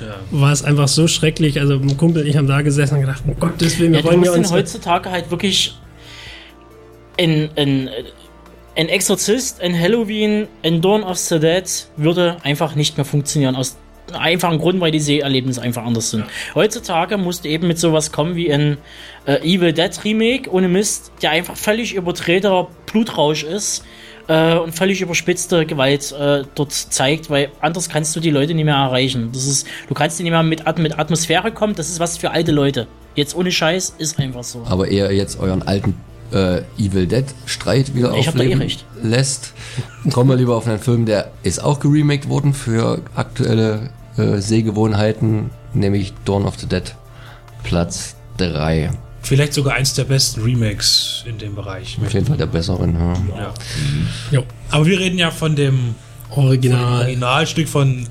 ja. 0.00 0.14
war 0.30 0.52
es 0.52 0.62
einfach 0.62 0.88
so 0.88 1.08
schrecklich. 1.08 1.58
Also 1.58 1.74
ein 1.74 1.96
Kumpel 1.96 2.22
und 2.22 2.28
ich 2.28 2.36
haben 2.36 2.46
da 2.46 2.60
gesessen 2.62 2.96
und 2.96 3.00
gedacht, 3.00 3.22
um 3.26 3.38
Gottes 3.38 3.78
Willen, 3.78 3.92
wir 3.92 4.00
Ja, 4.00 4.04
wollen 4.04 4.22
ja 4.22 4.32
uns 4.32 4.52
heutzutage 4.52 5.10
halt 5.10 5.30
wirklich 5.30 5.78
ein, 7.18 7.48
ein, 7.56 7.88
ein 8.76 8.88
Exorzist, 8.88 9.60
ein 9.60 9.78
Halloween, 9.78 10.48
ein 10.62 10.82
Dawn 10.82 11.02
of 11.02 11.16
the 11.16 11.38
Dead 11.38 11.64
würde 11.96 12.36
einfach 12.42 12.74
nicht 12.74 12.96
mehr 12.96 13.04
funktionieren. 13.04 13.56
Aus 13.56 13.76
einfachen 14.12 14.58
Grund, 14.58 14.80
weil 14.80 14.90
die 14.90 15.00
Seherlebnisse 15.00 15.62
einfach 15.62 15.84
anders 15.84 16.10
sind. 16.10 16.24
Heutzutage 16.54 17.16
musst 17.16 17.44
du 17.44 17.48
eben 17.48 17.66
mit 17.66 17.78
sowas 17.78 18.12
kommen 18.12 18.36
wie 18.36 18.52
ein 18.52 18.78
äh, 19.26 19.36
Evil 19.42 19.72
Dead 19.72 19.90
Remake 20.04 20.50
ohne 20.50 20.68
Mist, 20.68 21.12
der 21.22 21.30
einfach 21.30 21.56
völlig 21.56 21.94
übertreter 21.94 22.68
Blutrausch 22.86 23.44
ist 23.44 23.84
äh, 24.28 24.56
und 24.56 24.74
völlig 24.74 25.00
überspitzte 25.00 25.66
Gewalt 25.66 26.12
äh, 26.12 26.42
dort 26.54 26.72
zeigt, 26.72 27.30
weil 27.30 27.50
anders 27.60 27.88
kannst 27.88 28.14
du 28.14 28.20
die 28.20 28.30
Leute 28.30 28.54
nicht 28.54 28.64
mehr 28.64 28.74
erreichen. 28.74 29.30
Das 29.32 29.46
ist, 29.46 29.66
du 29.88 29.94
kannst 29.94 30.20
nicht 30.20 30.30
mehr 30.30 30.42
mit, 30.42 30.66
At 30.66 30.78
mit 30.78 30.98
Atmosphäre 30.98 31.52
kommen, 31.52 31.74
das 31.74 31.88
ist 31.88 32.00
was 32.00 32.16
für 32.16 32.30
alte 32.30 32.52
Leute. 32.52 32.86
Jetzt 33.14 33.36
ohne 33.36 33.52
Scheiß 33.52 33.94
ist 33.98 34.18
einfach 34.18 34.44
so. 34.44 34.64
aber 34.68 34.88
eher 34.88 35.12
jetzt 35.12 35.38
euren 35.38 35.62
alten 35.62 35.94
äh, 36.34 36.62
Evil 36.78 37.06
Dead 37.06 37.24
Streit 37.46 37.94
wieder 37.94 38.12
Ich 38.16 38.26
hab 38.26 38.34
da 38.34 38.40
eh 38.42 38.46
aufleben 38.46 38.62
recht. 38.62 38.84
lässt, 39.02 39.54
kommen 40.12 40.28
wir 40.28 40.36
lieber 40.36 40.56
auf 40.56 40.66
einen 40.66 40.78
Film, 40.80 41.06
der 41.06 41.30
ist 41.42 41.62
auch 41.62 41.80
geremaked 41.80 42.28
worden 42.28 42.52
für 42.52 43.00
aktuelle 43.14 43.90
äh, 44.16 44.38
Sehgewohnheiten, 44.38 45.50
nämlich 45.72 46.12
Dawn 46.24 46.44
of 46.44 46.58
the 46.58 46.66
Dead, 46.66 46.94
Platz 47.62 48.16
3. 48.38 48.90
Vielleicht 49.22 49.54
sogar 49.54 49.74
eins 49.74 49.94
der 49.94 50.04
besten 50.04 50.42
Remakes 50.42 51.24
in 51.26 51.38
dem 51.38 51.54
Bereich. 51.54 51.98
Auf 52.04 52.12
jeden 52.12 52.26
Fall 52.26 52.36
der 52.36 52.46
besseren. 52.46 52.94
Ja. 52.94 53.38
Ja. 53.38 53.54
Jo, 54.30 54.42
Aber 54.70 54.84
wir 54.84 54.98
reden 54.98 55.18
ja 55.18 55.30
von 55.30 55.56
dem 55.56 55.94
Original. 56.30 57.02
Originalstück 57.04 57.68
von 57.68 58.06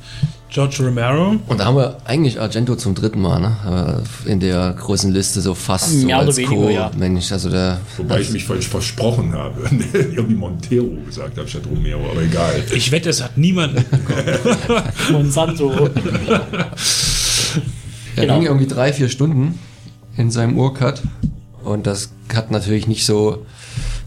George 0.54 0.84
Romero. 0.86 1.36
Und 1.48 1.60
da 1.60 1.66
haben 1.66 1.78
wir 1.78 1.98
eigentlich 2.06 2.40
Argento 2.40 2.76
zum 2.76 2.94
dritten 2.94 3.20
Mal, 3.22 3.40
ne? 3.40 4.04
Äh, 4.28 4.32
In 4.32 4.40
der 4.40 4.74
großen 4.80 5.12
Liste 5.12 5.42
so 5.42 5.56
fast 5.56 5.90
so 6.00 6.06
oder 6.06 6.20
als 6.20 6.38
weniger, 6.38 6.56
Co. 6.56 6.70
ja. 6.70 6.92
Mensch, 6.96 7.32
also 7.32 7.50
der 7.50 7.80
Wobei 7.98 8.22
ich 8.22 8.30
mich 8.30 8.46
falsch 8.46 8.68
versprochen 8.68 9.34
habe. 9.34 9.62
Irgendwie 9.94 10.36
Montero 10.36 10.90
gesagt 11.08 11.40
habe 11.40 11.48
statt 11.48 11.64
Romero, 11.70 12.02
aber 12.12 12.22
egal. 12.22 12.64
Ich 12.72 12.92
wette, 12.92 13.10
es 13.10 13.24
hat 13.24 13.36
niemand 13.36 13.74
mitbekommen. 13.74 14.84
Monsanto. 15.12 15.72
Er 15.72 16.72
Genau. 18.16 18.36
ging 18.36 18.44
irgendwie 18.46 18.68
drei, 18.68 18.94
vier 18.94 19.10
Stunden 19.10 19.58
in 20.18 20.30
seinem 20.30 20.56
Urcut 20.60 21.02
und 21.64 21.88
das 21.88 22.12
hat 22.36 22.52
natürlich 22.52 22.86
nicht 22.86 23.08
so 23.08 23.44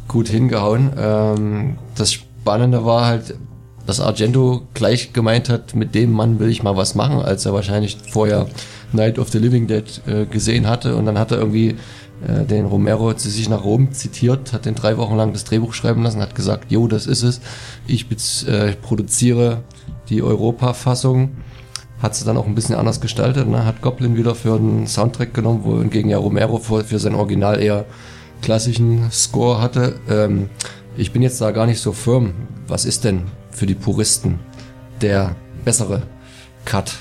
gut 0.07 0.29
hingehauen. 0.29 0.93
Ähm, 0.97 1.79
das 1.97 2.13
Spannende 2.13 2.85
war 2.85 3.05
halt, 3.07 3.35
dass 3.87 4.01
Argento 4.01 4.63
gleich 4.75 5.13
gemeint 5.13 5.49
hat, 5.49 5.75
mit 5.75 5.95
dem 5.95 6.13
Mann 6.13 6.39
will 6.39 6.49
ich 6.49 6.63
mal 6.63 6.77
was 6.77 6.95
machen, 6.95 7.21
als 7.21 7.47
er 7.47 7.55
wahrscheinlich 7.55 7.97
vorher 8.11 8.47
Night 8.93 9.19
of 9.19 9.31
the 9.31 9.39
Living 9.39 9.67
Dead 9.67 9.85
äh, 10.07 10.27
gesehen 10.27 10.67
hatte 10.67 10.97
und 10.97 11.07
dann 11.07 11.19
hat 11.19 11.31
er 11.31 11.39
irgendwie 11.39 11.77
äh, 12.27 12.45
den 12.45 12.67
Romero 12.67 13.13
zu 13.15 13.31
sich 13.31 13.49
nach 13.49 13.65
Rom 13.65 13.93
zitiert, 13.93 14.53
hat 14.53 14.67
den 14.67 14.75
drei 14.75 14.97
Wochen 14.97 15.17
lang 15.17 15.33
das 15.33 15.45
Drehbuch 15.45 15.73
schreiben 15.73 16.03
lassen, 16.03 16.21
hat 16.21 16.35
gesagt, 16.35 16.71
jo, 16.71 16.89
das 16.89 17.07
ist 17.07 17.23
es, 17.23 17.41
ich 17.87 18.07
äh, 18.47 18.73
produziere 18.83 19.63
die 20.09 20.23
Europa-Fassung 20.23 21.31
hat 22.03 22.15
sie 22.15 22.25
dann 22.25 22.37
auch 22.37 22.47
ein 22.47 22.55
bisschen 22.55 22.75
anders 22.75 23.01
gestaltet. 23.01 23.49
Ne? 23.49 23.65
Hat 23.65 23.81
Goblin 23.81 24.17
wieder 24.17 24.35
für 24.35 24.59
den 24.59 24.87
Soundtrack 24.87 25.33
genommen, 25.33 25.61
wo 25.65 25.79
hingegen 25.79 26.11
ja 26.11 26.19
Romero 26.19 26.59
für, 26.59 26.85
für 26.85 26.99
sein 26.99 27.15
Original 27.15 27.61
eher 27.61 27.87
klassischen 28.43 29.11
Score 29.11 29.61
hatte. 29.61 29.99
Ähm, 30.09 30.51
ich 30.97 31.13
bin 31.13 31.23
jetzt 31.23 31.41
da 31.41 31.51
gar 31.51 31.67
nicht 31.67 31.81
so 31.81 31.93
firm. 31.93 32.35
Was 32.69 32.85
ist 32.85 33.05
denn 33.05 33.23
für 33.57 33.67
die 33.67 33.75
Puristen 33.75 34.39
der 35.01 35.35
bessere 35.65 36.03
Cut? 36.67 36.95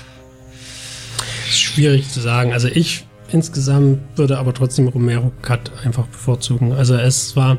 Schwierig 1.48 2.10
zu 2.10 2.20
sagen. 2.20 2.52
Also 2.52 2.68
ich 2.68 3.06
insgesamt 3.30 4.00
würde 4.16 4.38
aber 4.38 4.54
trotzdem 4.54 4.88
Romero 4.88 5.32
Cut 5.42 5.70
einfach 5.84 6.06
bevorzugen. 6.06 6.72
Also 6.72 6.96
es 6.96 7.36
war 7.36 7.58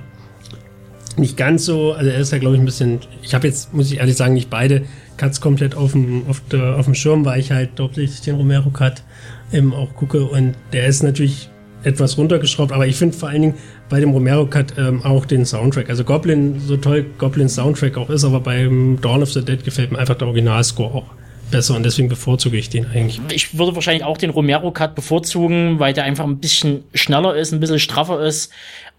nicht 1.16 1.38
ganz 1.38 1.66
so, 1.66 1.94
also 1.94 2.10
er 2.10 2.20
ist 2.20 2.32
ja 2.32 2.40
glaube 2.40 2.56
ich 2.56 2.62
ein 2.62 2.66
bisschen, 2.66 3.00
ich 3.22 3.36
habe 3.36 3.48
jetzt, 3.48 3.74
muss 3.74 3.92
ich 3.92 4.00
ehrlich 4.00 4.18
sagen, 4.18 4.34
nicht 4.34 4.50
beide 4.50 4.86
Cuts 5.18 5.42
komplett 5.42 5.76
auf 5.76 5.92
dem, 5.92 6.28
auf, 6.28 6.42
der, 6.52 6.78
auf 6.78 6.86
dem 6.86 6.96
Schirm, 6.96 7.24
weil 7.24 7.40
ich 7.40 7.52
halt 7.52 7.80
hauptsächlich 7.80 8.22
den 8.22 8.36
Romero 8.36 8.70
Cut 8.72 9.04
eben 9.52 9.74
auch 9.74 9.94
gucke. 9.96 10.26
Und 10.26 10.56
der 10.74 10.88
ist 10.88 11.04
natürlich 11.04 11.50
etwas 11.84 12.18
runtergeschraubt, 12.18 12.72
aber 12.72 12.88
ich 12.88 12.96
finde 12.96 13.16
vor 13.16 13.30
allen 13.30 13.42
Dingen 13.44 13.54
bei 13.90 14.00
dem 14.00 14.12
Romero-Cut 14.12 14.78
ähm, 14.78 15.04
auch 15.04 15.26
den 15.26 15.46
Soundtrack. 15.46 15.90
Also 15.90 16.04
Goblin, 16.04 16.60
so 16.60 16.78
toll 16.78 17.06
Goblins 17.18 17.56
Soundtrack 17.56 17.98
auch 17.98 18.10
ist, 18.10 18.24
aber 18.24 18.40
beim 18.40 19.00
Dawn 19.02 19.24
of 19.24 19.32
the 19.32 19.44
Dead 19.44 19.64
gefällt 19.64 19.92
mir 19.92 20.00
einfach 20.00 20.16
der 20.16 20.28
Originalscore 20.28 20.94
auch 20.94 21.06
besser 21.52 21.76
und 21.76 21.84
deswegen 21.84 22.10
bevorzuge 22.10 22.58
ich 22.58 22.70
den 22.70 22.86
eigentlich. 22.88 23.22
Ich 23.32 23.58
würde 23.58 23.74
wahrscheinlich 23.76 24.04
auch 24.04 24.18
den 24.18 24.30
Romero-Cut 24.30 24.96
bevorzugen, 24.96 25.80
weil 25.80 25.94
der 25.94 26.04
einfach 26.04 26.26
ein 26.26 26.40
bisschen 26.40 26.84
schneller 26.94 27.36
ist, 27.36 27.54
ein 27.54 27.60
bisschen 27.60 27.80
straffer 27.80 28.22
ist, 28.22 28.52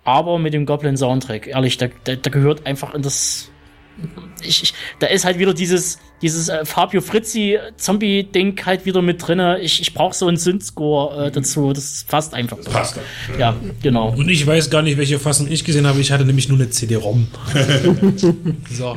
aber 0.05 0.39
mit 0.39 0.55
dem 0.55 0.65
Goblin-Soundtrack, 0.65 1.49
ehrlich, 1.49 1.77
der, 1.77 1.91
der, 2.07 2.17
der 2.17 2.33
gehört 2.33 2.67
einfach 2.67 2.95
in 2.95 3.03
das 3.03 3.51
ich, 4.43 4.63
ich, 4.63 4.75
da 4.99 5.07
ist 5.09 5.25
halt 5.25 5.39
wieder 5.39 5.55
dieses, 5.55 5.99
dieses 6.23 6.49
äh, 6.49 6.65
Fabio 6.65 7.01
Frizzi 7.01 7.59
Zombie-Ding 7.77 8.61
halt 8.65 8.87
wieder 8.87 9.03
mit 9.03 9.27
drinne. 9.27 9.61
Ich, 9.61 9.81
ich 9.81 9.95
brauche 9.95 10.15
so 10.15 10.27
einen 10.27 10.37
Synth-Score 10.37 11.27
äh, 11.27 11.31
dazu. 11.31 11.73
Das 11.73 12.05
passt 12.09 12.35
einfach 12.35 12.59
so. 12.61 12.71
Passt. 12.71 12.99
Ja, 13.39 13.55
genau. 13.83 14.11
Und 14.11 14.29
ich 14.29 14.47
weiß 14.47 14.71
gar 14.71 14.83
nicht, 14.83 14.99
welche 14.99 15.19
Fassung 15.19 15.49
ich 15.49 15.65
gesehen 15.65 15.87
habe. 15.87 16.01
Ich 16.01 16.11
hatte 16.11 16.25
nämlich 16.25 16.49
nur 16.49 16.59
eine 16.59 16.71
CD-ROM. 16.71 17.29
so. 18.71 18.97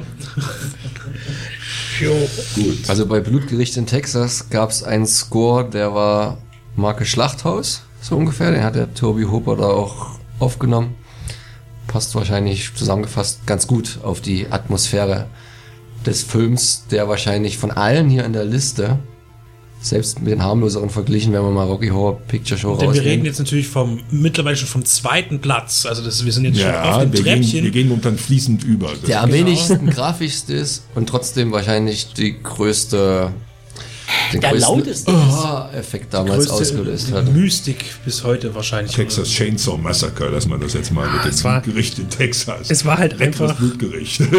Gut. 2.55 2.89
Also 2.89 3.05
bei 3.05 3.19
Blutgericht 3.19 3.77
in 3.77 3.85
Texas 3.85 4.49
gab 4.49 4.71
es 4.71 4.83
einen 4.83 5.05
Score, 5.05 5.69
der 5.69 5.93
war 5.93 6.39
Marke 6.75 7.05
Schlachthaus, 7.05 7.83
so 8.01 8.15
ungefähr. 8.17 8.51
Den 8.51 8.63
hat 8.63 8.75
der 8.75 8.91
Toby 8.93 9.23
Hooper 9.23 9.55
da 9.55 9.65
auch 9.65 10.15
aufgenommen. 10.39 10.95
Passt 11.85 12.15
wahrscheinlich 12.15 12.73
zusammengefasst 12.73 13.45
ganz 13.45 13.67
gut 13.67 13.99
auf 14.01 14.21
die 14.21 14.47
Atmosphäre 14.49 15.27
des 16.05 16.23
Films, 16.23 16.85
der 16.91 17.07
wahrscheinlich 17.07 17.57
von 17.57 17.71
allen 17.71 18.09
hier 18.09 18.25
in 18.25 18.33
der 18.33 18.45
Liste, 18.45 18.99
selbst 19.83 20.21
mit 20.21 20.31
den 20.31 20.43
harmloseren 20.43 20.91
verglichen, 20.91 21.33
wenn 21.33 21.41
man 21.41 21.53
mal 21.55 21.65
Rocky 21.65 21.87
Horror 21.87 22.19
Picture 22.27 22.59
Show 22.59 22.75
Denn 22.77 22.93
wir 22.93 23.01
reden 23.03 23.25
jetzt 23.25 23.39
natürlich 23.39 23.67
vom 23.67 23.99
mittlerweile 24.11 24.55
schon 24.55 24.67
vom 24.67 24.85
zweiten 24.85 25.39
Platz. 25.41 25.87
Also 25.87 26.03
das, 26.03 26.23
wir 26.23 26.31
sind 26.31 26.45
jetzt 26.45 26.59
schon 26.59 26.69
auf 26.69 26.73
Ja, 26.75 26.99
dem 26.99 27.13
wir 27.13 27.23
gehen, 27.23 27.41
Treppchen. 27.41 27.63
wir 27.63 27.71
gehen 27.71 27.87
momentan 27.89 28.15
fließend 28.17 28.63
über. 28.63 28.89
Das 28.91 29.01
Der 29.01 29.21
am 29.21 29.31
Genau. 29.31 29.39
wenigsten 29.47 29.89
grafischste 29.89 30.53
ist 30.53 30.83
und 30.93 31.09
trotzdem 31.09 31.51
wahrscheinlich 31.51 32.13
die 32.13 32.35
größte, 32.43 33.31
den 34.33 34.41
Der 34.41 34.55
lauteste 34.59 35.11
Aha-Effekt 35.11 36.13
damals 36.13 36.49
ausgelöst 36.49 37.11
hat. 37.11 37.31
Mystik 37.33 37.85
bis 38.05 38.23
heute 38.23 38.53
wahrscheinlich. 38.55 38.95
Texas 38.95 39.29
Chainsaw 39.29 39.77
Massacre, 39.77 40.31
dass 40.31 40.47
man 40.47 40.59
das 40.61 40.73
jetzt 40.73 40.91
mal 40.91 41.07
mit 41.09 41.23
dem 41.25 41.43
war- 41.43 41.61
Blutgericht 41.61 41.99
in 41.99 42.09
Texas. 42.09 42.69
es 42.69 42.85
war 42.85 42.97
halt 42.97 43.17
Leckeres 43.19 43.41
einfach- 43.51 43.57
Blutgericht. 43.57 44.21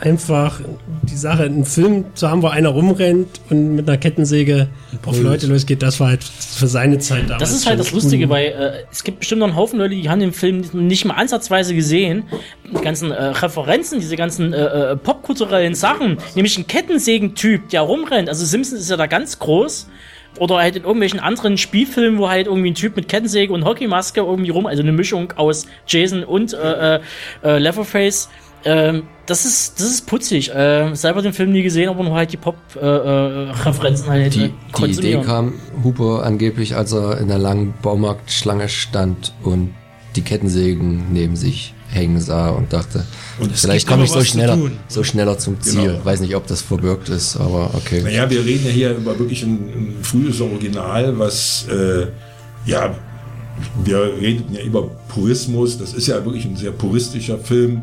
Einfach 0.00 0.60
die 1.02 1.16
Sache, 1.16 1.42
einen 1.42 1.66
Film 1.66 2.06
zu 2.14 2.30
haben, 2.30 2.40
wo 2.40 2.46
einer 2.46 2.70
rumrennt 2.70 3.38
und 3.50 3.74
mit 3.74 3.86
einer 3.86 3.98
Kettensäge 3.98 4.68
auf 5.04 5.20
Leute 5.20 5.46
losgeht, 5.46 5.82
das 5.82 6.00
war 6.00 6.08
halt 6.08 6.24
für 6.24 6.68
seine 6.68 6.98
Zeit 7.00 7.24
damals. 7.24 7.40
Das 7.50 7.52
ist 7.52 7.66
halt 7.66 7.78
das 7.80 7.92
Lustige, 7.92 8.30
weil 8.30 8.46
äh, 8.46 8.72
es 8.90 9.04
gibt 9.04 9.18
bestimmt 9.18 9.40
noch 9.40 9.48
einen 9.48 9.56
Haufen 9.56 9.78
Leute, 9.78 9.94
die 9.96 10.08
haben 10.08 10.20
den 10.20 10.32
Film 10.32 10.62
nicht 10.72 11.04
mal 11.04 11.14
ansatzweise 11.14 11.74
gesehen. 11.74 12.22
Die 12.66 12.80
ganzen 12.82 13.10
äh, 13.10 13.22
Referenzen, 13.24 14.00
diese 14.00 14.16
ganzen 14.16 14.54
äh, 14.54 14.92
äh, 14.92 14.96
popkulturellen 14.96 15.74
Sachen, 15.74 16.16
nämlich 16.34 16.56
ein 16.56 16.66
Kettensägen-Typ, 16.66 17.68
der 17.68 17.82
rumrennt. 17.82 18.30
Also 18.30 18.46
Simpsons 18.46 18.80
ist 18.80 18.88
ja 18.90 18.96
da 19.00 19.06
ganz 19.06 19.38
groß. 19.38 19.88
Oder 20.38 20.58
halt 20.58 20.76
in 20.76 20.82
irgendwelchen 20.82 21.18
anderen 21.18 21.58
Spielfilmen, 21.58 22.20
wo 22.20 22.28
halt 22.28 22.46
irgendwie 22.46 22.70
ein 22.70 22.74
Typ 22.76 22.94
mit 22.94 23.08
Kettensäge 23.08 23.52
und 23.52 23.64
Hockeymaske 23.64 24.20
irgendwie 24.20 24.50
rum, 24.50 24.66
also 24.66 24.80
eine 24.80 24.92
Mischung 24.92 25.32
aus 25.36 25.66
Jason 25.88 26.22
und 26.22 26.54
äh, 26.54 26.96
äh, 26.96 27.00
äh, 27.42 27.58
Leatherface. 27.58 28.28
Ähm, 28.64 29.04
das 29.26 29.44
ist, 29.44 29.80
das 29.80 29.90
ist 29.90 30.06
putzig. 30.06 30.54
Äh, 30.54 30.94
selber 30.94 31.22
den 31.22 31.32
Film 31.32 31.50
nie 31.50 31.62
gesehen, 31.62 31.88
aber 31.88 32.04
nur 32.04 32.14
halt 32.14 32.32
die 32.32 32.36
Pop-Referenzen 32.36 34.08
halt 34.08 34.34
Die, 34.34 34.44
äh, 34.44 34.50
die 34.78 34.84
Idee 34.92 35.20
kam 35.24 35.54
Hooper 35.82 36.22
angeblich, 36.24 36.76
als 36.76 36.92
er 36.92 37.18
in 37.18 37.28
der 37.28 37.38
langen 37.38 37.74
Baumarktschlange 37.82 38.68
stand 38.68 39.34
und 39.42 39.74
die 40.14 40.22
Kettensägen 40.22 41.12
neben 41.12 41.36
sich 41.36 41.74
hängen 41.90 42.20
sah 42.20 42.50
und 42.50 42.72
dachte, 42.72 43.04
Und 43.38 43.56
vielleicht 43.56 43.86
komme 43.86 44.04
ich 44.04 44.10
so 44.10 44.22
schneller, 44.22 44.58
so 44.88 45.02
schneller 45.04 45.38
zum 45.38 45.60
Ziel. 45.60 45.92
Genau. 45.92 46.04
Weiß 46.04 46.20
nicht, 46.20 46.36
ob 46.36 46.46
das 46.46 46.62
verbirgt 46.62 47.08
ist, 47.08 47.36
aber 47.36 47.70
okay. 47.74 48.02
Naja, 48.02 48.28
wir 48.30 48.44
reden 48.44 48.66
ja 48.66 48.70
hier 48.72 48.96
über 48.96 49.18
wirklich 49.18 49.42
ein, 49.42 49.52
ein 49.52 49.96
frühes 50.02 50.40
Original, 50.40 51.18
was, 51.18 51.66
äh, 51.68 52.06
ja, 52.66 52.94
wir 53.84 54.12
reden 54.20 54.54
ja 54.54 54.62
über 54.62 54.82
Purismus, 55.08 55.78
das 55.78 55.92
ist 55.92 56.06
ja 56.06 56.24
wirklich 56.24 56.44
ein 56.44 56.56
sehr 56.56 56.70
puristischer 56.70 57.38
Film. 57.38 57.82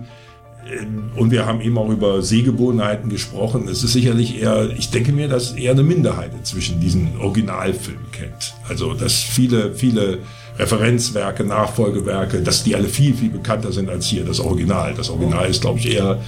Ähm, 0.70 1.12
Und 1.16 1.32
wir 1.32 1.46
haben 1.46 1.62
eben 1.62 1.78
auch 1.78 1.90
über 1.90 2.22
Sehgewohnheiten 2.22 3.10
gesprochen. 3.10 3.68
Es 3.68 3.84
ist 3.84 3.94
sicherlich 3.94 4.42
eher, 4.42 4.70
ich 4.78 4.90
denke 4.90 5.12
mir, 5.12 5.28
dass 5.28 5.52
eher 5.52 5.72
eine 5.72 5.84
Minderheit 5.84 6.32
inzwischen 6.38 6.80
diesen 6.80 7.18
Originalfilm 7.20 8.12
kennt. 8.12 8.54
Also, 8.68 8.94
dass 8.94 9.14
viele, 9.14 9.74
viele 9.74 10.20
Referenzwerke, 10.60 11.44
Nachfolgewerke, 11.44 12.42
dass 12.42 12.64
die 12.64 12.76
alle 12.76 12.88
viel, 12.90 13.14
viel 13.16 13.30
bekannter 13.30 13.72
sind 13.72 13.90
als 13.90 14.06
hier 14.08 14.26
das 14.26 14.40
Original. 14.40 14.94
Das 14.96 15.10
Original 15.10 15.50
ist, 15.50 15.62
glaube 15.62 15.80
ich, 15.80 15.92
eher 15.94 16.20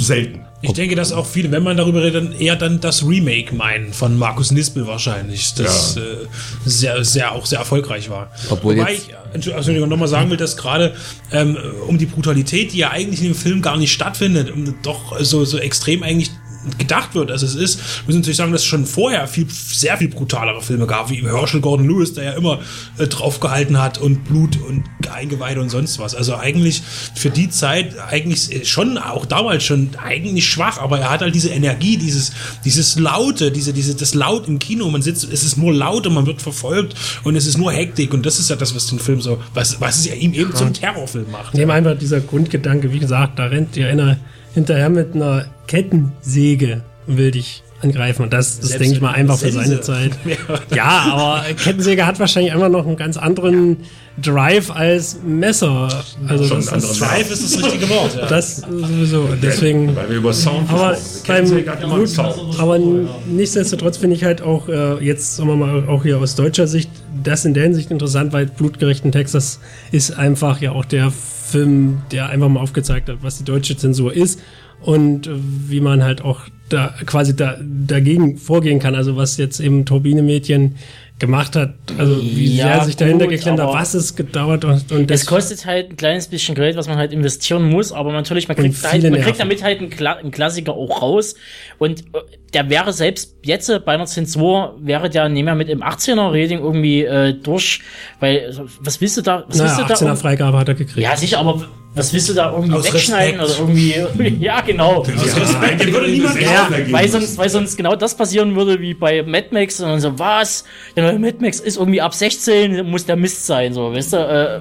selten. 0.00 0.40
Ich 0.62 0.72
denke, 0.72 0.94
dass 0.96 1.12
auch 1.12 1.26
viele, 1.26 1.50
wenn 1.52 1.62
man 1.62 1.76
darüber 1.76 2.02
redet, 2.02 2.24
dann 2.24 2.32
eher 2.32 2.56
dann 2.56 2.80
das 2.80 3.06
Remake 3.06 3.54
meinen 3.54 3.92
von 3.92 4.18
Markus 4.18 4.50
Nispel 4.50 4.86
wahrscheinlich, 4.86 5.52
das 5.54 5.96
Ja. 5.96 6.02
äh, 6.02 6.16
sehr, 6.64 7.04
sehr 7.04 7.32
auch 7.32 7.44
sehr 7.44 7.58
erfolgreich 7.58 8.08
war. 8.08 8.30
Obwohl 8.48 8.78
Wobei 8.78 8.92
jetzt- 8.94 9.08
ich, 9.08 9.14
Entschuldigung, 9.34 9.56
Entschuldigung, 9.58 9.88
nochmal 9.90 10.08
sagen 10.08 10.30
will, 10.30 10.38
dass 10.38 10.56
gerade 10.56 10.94
ähm, 11.32 11.58
um 11.86 11.98
die 11.98 12.06
Brutalität, 12.06 12.72
die 12.72 12.78
ja 12.78 12.90
eigentlich 12.90 13.20
in 13.20 13.26
dem 13.28 13.34
Film 13.34 13.60
gar 13.60 13.76
nicht 13.76 13.92
stattfindet, 13.92 14.50
um, 14.50 14.74
doch 14.82 15.20
so, 15.20 15.44
so 15.44 15.58
extrem 15.58 16.02
eigentlich 16.02 16.30
gedacht 16.78 17.14
wird, 17.14 17.30
als 17.30 17.42
es 17.42 17.54
ist, 17.54 17.78
müssen 18.06 18.08
wir 18.08 18.14
natürlich 18.16 18.36
sagen, 18.36 18.52
dass 18.52 18.62
es 18.62 18.66
schon 18.66 18.86
vorher 18.86 19.26
viel, 19.26 19.46
sehr 19.48 19.96
viel 19.96 20.08
brutalere 20.08 20.62
Filme 20.62 20.86
gab, 20.86 21.10
wie 21.10 21.22
Herschel 21.22 21.60
Gordon 21.60 21.88
Lewis, 21.88 22.14
der 22.14 22.24
ja 22.24 22.32
immer 22.32 22.60
äh, 22.98 23.06
draufgehalten 23.06 23.80
hat 23.80 23.98
und 23.98 24.24
Blut 24.24 24.58
und 24.68 24.84
Eingeweide 25.10 25.60
und 25.60 25.68
sonst 25.68 25.98
was. 25.98 26.14
Also 26.14 26.36
eigentlich 26.36 26.82
für 27.14 27.30
die 27.30 27.50
Zeit 27.50 27.98
eigentlich 27.98 28.68
schon, 28.68 28.98
auch 28.98 29.26
damals 29.26 29.64
schon 29.64 29.90
eigentlich 30.02 30.48
schwach, 30.48 30.78
aber 30.78 30.98
er 31.00 31.10
hat 31.10 31.20
halt 31.20 31.34
diese 31.34 31.50
Energie, 31.50 31.96
dieses, 31.96 32.32
dieses 32.64 32.98
Laute, 32.98 33.50
diese, 33.50 33.72
diese, 33.72 33.94
das 33.94 34.14
Laut 34.14 34.48
im 34.48 34.58
Kino, 34.58 34.88
man 34.90 35.02
sitzt, 35.02 35.24
es 35.30 35.44
ist 35.44 35.56
nur 35.56 35.72
laut 35.72 36.06
und 36.06 36.14
man 36.14 36.26
wird 36.26 36.42
verfolgt 36.42 36.94
und 37.24 37.36
es 37.36 37.46
ist 37.46 37.58
nur 37.58 37.72
Hektik 37.72 38.14
und 38.14 38.24
das 38.24 38.38
ist 38.38 38.50
ja 38.50 38.56
das, 38.56 38.74
was 38.74 38.86
den 38.86 38.98
Film 38.98 39.20
so, 39.20 39.40
was, 39.52 39.80
was 39.80 39.98
es 39.98 40.06
ja 40.06 40.14
ihm 40.14 40.32
eben 40.34 40.54
zum 40.54 40.72
Terrorfilm 40.72 41.30
macht. 41.30 41.54
Nehmen 41.54 41.70
einfach 41.70 41.98
dieser 41.98 42.20
Grundgedanke, 42.20 42.92
wie 42.92 42.98
gesagt, 42.98 43.38
da 43.38 43.46
rennt 43.46 43.76
dir 43.76 43.88
einer 43.88 44.18
hinterher 44.54 44.88
mit 44.88 45.14
einer 45.14 45.46
Kettensäge 45.66 46.82
will 47.06 47.30
dich 47.30 47.62
angreifen. 47.84 48.22
Und 48.22 48.32
das, 48.32 48.58
das 48.58 48.70
Selbst 48.70 48.80
denke 48.80 48.96
ich 48.96 49.00
mal 49.02 49.12
einfach 49.12 49.38
für 49.38 49.52
Sense. 49.52 49.68
seine 49.68 49.80
Zeit. 49.80 50.12
Ja, 50.74 51.12
aber 51.12 51.44
Kettensäge 51.54 52.06
hat 52.06 52.18
wahrscheinlich 52.18 52.52
einfach 52.52 52.68
noch 52.68 52.86
einen 52.86 52.96
ganz 52.96 53.16
anderen 53.16 53.78
Drive 54.20 54.70
als 54.70 55.18
Messer. 55.24 55.88
Also 56.26 56.44
Schon 56.44 56.56
das, 56.58 56.66
ist, 56.66 56.72
anderen 56.72 56.98
Drive 56.98 57.30
ist 57.30 57.44
das 57.44 57.64
richtige 57.64 57.88
Wort. 57.90 58.16
Ja. 58.16 58.26
das 58.26 58.56
sowieso. 58.58 59.28
Deswegen. 59.42 59.94
Weil 59.94 60.08
wir 60.10 60.16
über 60.16 60.32
Sound 60.32 60.70
Aber 60.70 60.96
beim 61.26 61.90
Blut, 61.90 62.08
Sound. 62.08 62.58
aber 62.58 62.78
nichtsdestotrotz 63.26 63.98
finde 63.98 64.16
ich 64.16 64.24
halt 64.24 64.42
auch 64.42 64.68
äh, 64.68 65.04
jetzt, 65.04 65.36
sagen 65.36 65.48
wir 65.48 65.56
mal, 65.56 65.88
auch 65.88 66.02
hier 66.02 66.18
aus 66.18 66.34
deutscher 66.34 66.66
Sicht, 66.66 66.90
das 67.22 67.44
in 67.44 67.54
der 67.54 67.64
Hinsicht 67.64 67.90
interessant, 67.90 68.32
weil 68.32 68.46
Blutgericht 68.46 69.04
in 69.04 69.12
Texas 69.12 69.60
ist 69.92 70.16
einfach 70.16 70.60
ja 70.60 70.72
auch 70.72 70.84
der 70.84 71.10
Film, 71.10 72.02
der 72.10 72.28
einfach 72.30 72.48
mal 72.48 72.60
aufgezeigt 72.60 73.08
hat, 73.08 73.18
was 73.22 73.38
die 73.38 73.44
deutsche 73.44 73.76
Zensur 73.76 74.14
ist 74.14 74.40
und 74.84 75.30
wie 75.32 75.80
man 75.80 76.04
halt 76.04 76.22
auch 76.22 76.40
da 76.68 76.94
quasi 77.06 77.34
da, 77.34 77.56
dagegen 77.62 78.36
vorgehen 78.36 78.80
kann. 78.80 78.94
Also 78.94 79.16
was 79.16 79.38
jetzt 79.38 79.60
eben 79.60 79.86
Turbine 79.86 80.22
Mädchen 80.22 80.76
gemacht 81.20 81.54
hat, 81.54 81.74
also 81.96 82.20
wie 82.22 82.56
Ja, 82.56 82.64
sehr 82.66 82.74
er 82.74 82.84
sich 82.84 82.96
dahinter 82.96 83.28
geklemmt 83.28 83.60
hat, 83.60 83.72
was 83.72 83.94
es 83.94 84.16
gedauert 84.16 84.64
und, 84.64 84.90
und 84.90 85.10
Es 85.10 85.20
das 85.20 85.26
kostet 85.26 85.64
halt 85.64 85.90
ein 85.90 85.96
kleines 85.96 86.26
bisschen 86.26 86.56
Geld, 86.56 86.76
was 86.76 86.88
man 86.88 86.96
halt 86.96 87.12
investieren 87.12 87.70
muss, 87.70 87.92
aber 87.92 88.12
natürlich, 88.12 88.48
man 88.48 88.56
kriegt, 88.56 88.82
halt, 88.84 89.02
man 89.08 89.20
kriegt 89.20 89.38
damit 89.38 89.62
halt 89.62 89.78
einen, 89.78 89.90
Kla 89.90 90.14
einen 90.14 90.32
Klassiker 90.32 90.72
auch 90.72 91.02
raus. 91.02 91.36
Und 91.78 92.00
äh, 92.00 92.04
der 92.52 92.68
wäre 92.68 92.92
selbst 92.92 93.36
jetzt 93.44 93.70
bei 93.84 93.92
einer 93.94 94.06
Zensur, 94.06 94.76
wäre 94.80 95.08
der 95.08 95.28
nicht 95.28 95.44
mehr 95.44 95.54
mit 95.54 95.68
im 95.68 95.82
18er-Rating 95.84 96.58
irgendwie 96.58 97.04
äh, 97.04 97.32
durch, 97.32 97.80
weil, 98.18 98.52
was 98.80 99.00
willst 99.00 99.16
du 99.16 99.22
da, 99.22 99.44
was 99.46 99.58
willst 99.60 99.78
naja, 99.78 99.88
du 99.96 100.04
da? 100.04 100.12
18er 100.12 100.16
Freigabe 100.16 100.58
hat 100.58 100.68
er 100.68 100.74
gekriegt. 100.74 100.98
ja, 100.98 101.16
sicher, 101.16 101.38
aber 101.38 101.64
was 101.96 102.12
willst 102.12 102.28
du 102.28 102.32
da 102.34 102.50
irgendwie 102.52 102.74
Aus 102.74 102.92
wegschneiden 102.92 103.38
Respekt. 103.38 103.60
oder 103.62 103.70
irgendwie, 103.70 104.36
ja, 104.44 104.60
genau. 104.62 105.04
Ja, 105.04 105.68
den 105.76 105.92
würde 105.92 106.10
niemand 106.10 106.40
Ja, 106.40 106.64
kaufen. 106.64 106.90
weil 106.92 107.08
sonst, 107.08 107.38
weil 107.38 107.48
sonst 107.48 107.76
genau 107.76 107.94
das 107.94 108.16
passieren 108.16 108.56
würde 108.56 108.80
wie 108.80 108.94
bei 108.94 109.22
Mad 109.22 109.48
Max 109.52 109.78
und 109.78 109.88
dann 109.88 110.00
so, 110.00 110.18
was? 110.18 110.64
Der 110.96 111.13
neue 111.18 111.32
Mad 111.32 111.38
Max 111.40 111.60
ist 111.60 111.76
irgendwie 111.76 112.00
ab 112.00 112.14
16, 112.14 112.86
muss 112.88 113.06
der 113.06 113.16
Mist 113.16 113.46
sein, 113.46 113.72
so, 113.74 113.92
weißt 113.92 114.12
du? 114.12 114.16
Äh, 114.16 114.60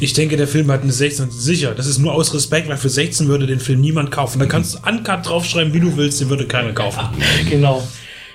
Ich 0.00 0.12
denke, 0.12 0.36
der 0.36 0.48
Film 0.48 0.70
hat 0.70 0.82
eine 0.82 0.92
16 0.92 1.30
sicher. 1.30 1.74
Das 1.74 1.86
ist 1.86 1.98
nur 1.98 2.12
aus 2.14 2.34
Respekt, 2.34 2.68
weil 2.68 2.76
für 2.76 2.88
16 2.88 3.28
würde 3.28 3.46
den 3.46 3.60
Film 3.60 3.80
niemand 3.80 4.10
kaufen. 4.10 4.38
Da 4.38 4.46
kannst 4.46 4.74
du 4.74 4.78
Uncut 4.88 5.26
draufschreiben, 5.26 5.72
wie 5.74 5.80
du 5.80 5.96
willst, 5.96 6.20
den 6.20 6.28
würde 6.30 6.46
keiner 6.46 6.72
kaufen. 6.72 7.00
Genau. 7.50 7.82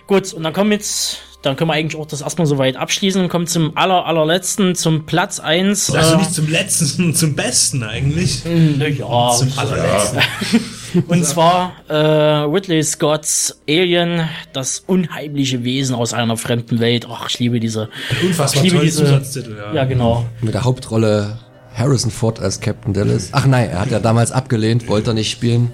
Gut, 0.07 0.33
und 0.33 0.43
dann 0.43 0.51
kommen 0.53 0.71
jetzt, 0.71 1.19
dann 1.41 1.55
können 1.55 1.69
wir 1.69 1.73
eigentlich 1.75 1.99
auch 1.99 2.05
das 2.07 2.21
erstmal 2.21 2.45
soweit 2.47 2.75
abschließen 2.75 3.21
und 3.21 3.29
kommen 3.29 3.47
zum 3.47 3.77
aller, 3.77 4.05
allerletzten, 4.05 4.75
zum 4.75 5.05
Platz 5.05 5.39
1. 5.39 5.91
Also 5.91 6.17
nicht 6.17 6.33
zum 6.33 6.49
letzten, 6.49 7.13
zum 7.15 7.35
besten 7.35 7.83
eigentlich. 7.83 8.43
ja, 8.45 9.31
Zum 9.37 9.51
allerletzten. 9.57 10.19
Und 11.07 11.25
zwar 11.25 11.73
äh, 11.87 11.93
Ridley 11.95 12.83
Scott's 12.83 13.61
Alien, 13.67 14.27
das 14.53 14.83
unheimliche 14.85 15.63
Wesen 15.63 15.95
aus 15.95 16.13
einer 16.13 16.37
fremden 16.37 16.79
Welt. 16.79 17.07
Ach, 17.09 17.29
ich 17.29 17.39
liebe 17.39 17.59
diese. 17.59 17.89
Unfassbar 18.23 18.63
ich 18.63 18.71
liebe 18.71 18.83
diese, 18.83 19.05
Zusatztitel, 19.05 19.57
ja. 19.57 19.73
Ja, 19.73 19.85
genau. 19.85 20.25
Mit 20.41 20.53
der 20.53 20.63
Hauptrolle 20.63 21.37
Harrison 21.73 22.11
Ford 22.11 22.39
als 22.39 22.59
Captain 22.59 22.93
Dallas. 22.93 23.29
Ach 23.31 23.45
nein, 23.45 23.69
er 23.69 23.81
hat 23.81 23.91
ja 23.91 23.99
damals 23.99 24.31
abgelehnt, 24.31 24.87
wollte 24.87 25.11
er 25.11 25.13
nicht 25.13 25.31
spielen. 25.31 25.73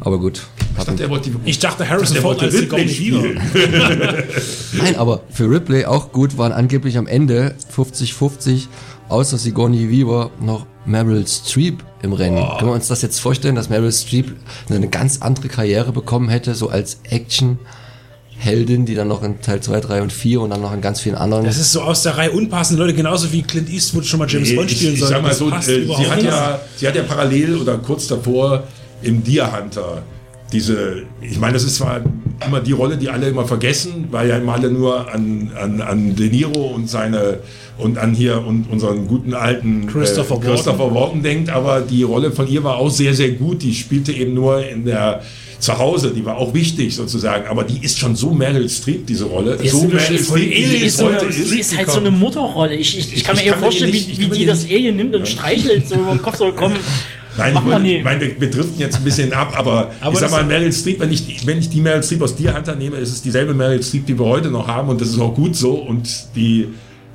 Aber 0.00 0.18
gut. 0.18 0.42
Hat 0.76 0.88
ihn, 0.88 0.96
Der 0.96 1.08
wollte 1.08 1.30
Ich 1.44 1.58
dachte, 1.60 1.88
Harrison 1.88 2.16
Ford 2.18 2.42
als 2.42 2.54
Ripley 2.54 2.88
Sigourney 2.88 3.22
Weaver. 3.22 3.40
spielen. 3.52 4.24
nein, 4.72 4.96
aber 4.96 5.22
für 5.30 5.48
Ripley 5.48 5.84
auch 5.84 6.12
gut 6.12 6.36
waren 6.36 6.52
angeblich 6.52 6.98
am 6.98 7.06
Ende 7.06 7.54
50-50 7.74 8.66
außer 9.08 9.38
Sigourney 9.38 9.90
Weaver 9.90 10.30
noch 10.40 10.66
Meryl 10.86 11.26
Streep 11.26 11.82
im 12.02 12.12
Rennen. 12.12 12.36
Können 12.58 12.70
wir 12.70 12.74
uns 12.74 12.88
das 12.88 13.02
jetzt 13.02 13.18
vorstellen, 13.20 13.54
dass 13.54 13.68
Meryl 13.70 13.92
Streep 13.92 14.32
eine 14.68 14.88
ganz 14.88 15.22
andere 15.22 15.48
Karriere 15.48 15.92
bekommen 15.92 16.28
hätte, 16.28 16.54
so 16.54 16.68
als 16.68 16.98
Action-Heldin, 17.08 18.84
die 18.86 18.94
dann 18.94 19.08
noch 19.08 19.22
in 19.22 19.40
Teil 19.40 19.60
2, 19.60 19.80
3 19.80 20.02
und 20.02 20.12
4 20.12 20.40
und 20.40 20.50
dann 20.50 20.60
noch 20.60 20.72
in 20.72 20.80
ganz 20.80 21.00
vielen 21.00 21.14
anderen... 21.16 21.44
Das 21.44 21.56
ist 21.58 21.72
so 21.72 21.80
aus 21.82 22.02
der 22.02 22.16
Reihe 22.16 22.30
unpassende 22.32 22.82
Leute, 22.82 22.94
genauso 22.94 23.32
wie 23.32 23.42
Clint 23.42 23.70
Eastwood 23.70 24.04
schon 24.06 24.18
mal 24.18 24.28
James 24.28 24.50
Nee, 24.50 24.56
Bond 24.56 24.70
ich, 24.70 24.76
spielen 24.78 24.94
ich 24.94 25.00
soll. 25.00 25.08
sag 25.08 25.22
mal 25.22 25.28
Das 25.28 25.38
so, 25.38 25.50
äh, 25.50 25.60
sie 25.62 26.10
hat, 26.10 26.22
ja, 26.22 26.60
sie 26.76 26.86
hat 26.88 26.94
ja 26.96 27.02
parallel 27.02 27.56
oder 27.56 27.78
kurz 27.78 28.06
davor 28.06 28.64
im 29.02 29.22
Deer 29.24 29.50
Hunter 29.58 30.02
diese, 30.52 31.02
ich 31.20 31.38
meine, 31.38 31.54
das 31.54 31.64
ist 31.64 31.76
zwar 31.76 32.00
immer 32.46 32.60
die 32.60 32.72
Rolle, 32.72 32.96
die 32.96 33.08
alle 33.08 33.28
immer 33.28 33.46
vergessen, 33.46 34.06
weil 34.10 34.28
ja 34.28 34.36
immer 34.38 34.54
alle 34.54 34.70
nur 34.70 35.12
an, 35.12 35.50
an, 35.60 35.80
an 35.80 36.14
De 36.16 36.28
Niro 36.28 36.66
und 36.68 36.88
seine 36.88 37.38
und 37.76 37.98
an 37.98 38.14
hier 38.14 38.44
und 38.46 38.70
unseren 38.70 39.08
guten 39.08 39.34
alten 39.34 39.86
Christopher 39.88 40.36
äh, 40.36 40.46
Christopher 40.46 40.94
Walken 40.94 41.22
denkt, 41.24 41.50
aber 41.50 41.80
die 41.80 42.04
Rolle 42.04 42.30
von 42.30 42.46
ihr 42.46 42.62
war 42.62 42.76
auch 42.76 42.90
sehr, 42.90 43.14
sehr 43.14 43.30
gut. 43.32 43.62
Die 43.62 43.74
spielte 43.74 44.12
eben 44.12 44.34
nur 44.34 44.64
in 44.64 44.84
der 44.84 45.22
zu 45.58 45.76
Hause, 45.78 46.12
die 46.14 46.24
war 46.24 46.36
auch 46.36 46.52
wichtig 46.52 46.94
sozusagen, 46.94 47.46
aber 47.48 47.64
die 47.64 47.82
ist 47.82 47.98
schon 47.98 48.14
so 48.14 48.30
Meryl 48.30 48.68
Streep, 48.68 49.06
diese 49.06 49.24
Rolle. 49.24 49.54
ist 49.54 49.72
so 49.72 49.84
Meryl 49.84 50.18
Streep, 50.22 50.52
Alien 50.52 50.70
sie 50.70 50.76
ist, 50.86 50.96
so 50.98 51.06
eine, 51.06 51.16
heute 51.20 51.26
die 51.32 51.58
ist 51.60 51.76
halt 51.76 51.90
so 51.90 52.00
eine 52.00 52.10
Mutterrolle. 52.10 52.74
Ich, 52.76 52.98
ich, 52.98 53.14
ich 53.16 53.24
kann 53.24 53.34
Ich 53.36 53.42
mir 53.42 53.46
eher 53.46 53.52
kann 53.54 53.60
die 53.60 53.64
vorstellen, 53.64 53.90
nicht- 53.90 54.18
wie, 54.18 54.24
wie 54.26 54.28
die 54.30 54.38
die 54.40 54.46
das 54.46 54.64
Alien 54.66 54.96
nimmt 54.96 55.14
und 55.14 55.26
streichelt 55.26 55.88
so 55.88 55.94
über 55.94 56.10
den 56.10 56.22
Kopf 56.22 56.36
so, 56.36 56.52
komm, 56.54 56.74
Nein, 57.36 57.54
Mach 57.54 57.64
ich, 57.66 57.72
wollte- 57.72 57.86
ich 57.88 58.04
meine, 58.04 58.20
wir, 58.20 58.40
wir 58.40 58.50
driften 58.50 58.78
jetzt 58.78 58.96
ein 58.96 59.04
bisschen 59.04 59.32
ab, 59.32 59.54
aber, 59.56 59.90
Aber 60.00 60.12
ich 60.12 60.18
sag 60.20 60.30
mal, 60.30 60.44
Meryl 60.44 60.72
Streep, 60.72 61.00
wenn 61.00 61.12
ich, 61.12 61.46
wenn 61.46 61.58
ich 61.58 61.68
die 61.68 61.80
Meryl 61.80 62.02
Streep 62.02 62.22
aus 62.22 62.36
Deer 62.36 62.54
Hunter 62.56 62.74
nehme, 62.76 62.96
ist 62.96 63.10
es 63.12 63.22
dieselbe 63.22 63.54
Meryl 63.54 63.82
Streep, 63.82 64.06
die 64.06 64.18
wir 64.18 64.26
heute 64.26 64.50
noch 64.50 64.66
haben 64.68 64.88
und 64.88 65.00
das 65.00 65.08
ist 65.08 65.18
auch 65.20 65.34
gut 65.34 65.56
so 65.56 65.72
und 65.74 66.08
die 66.36 66.68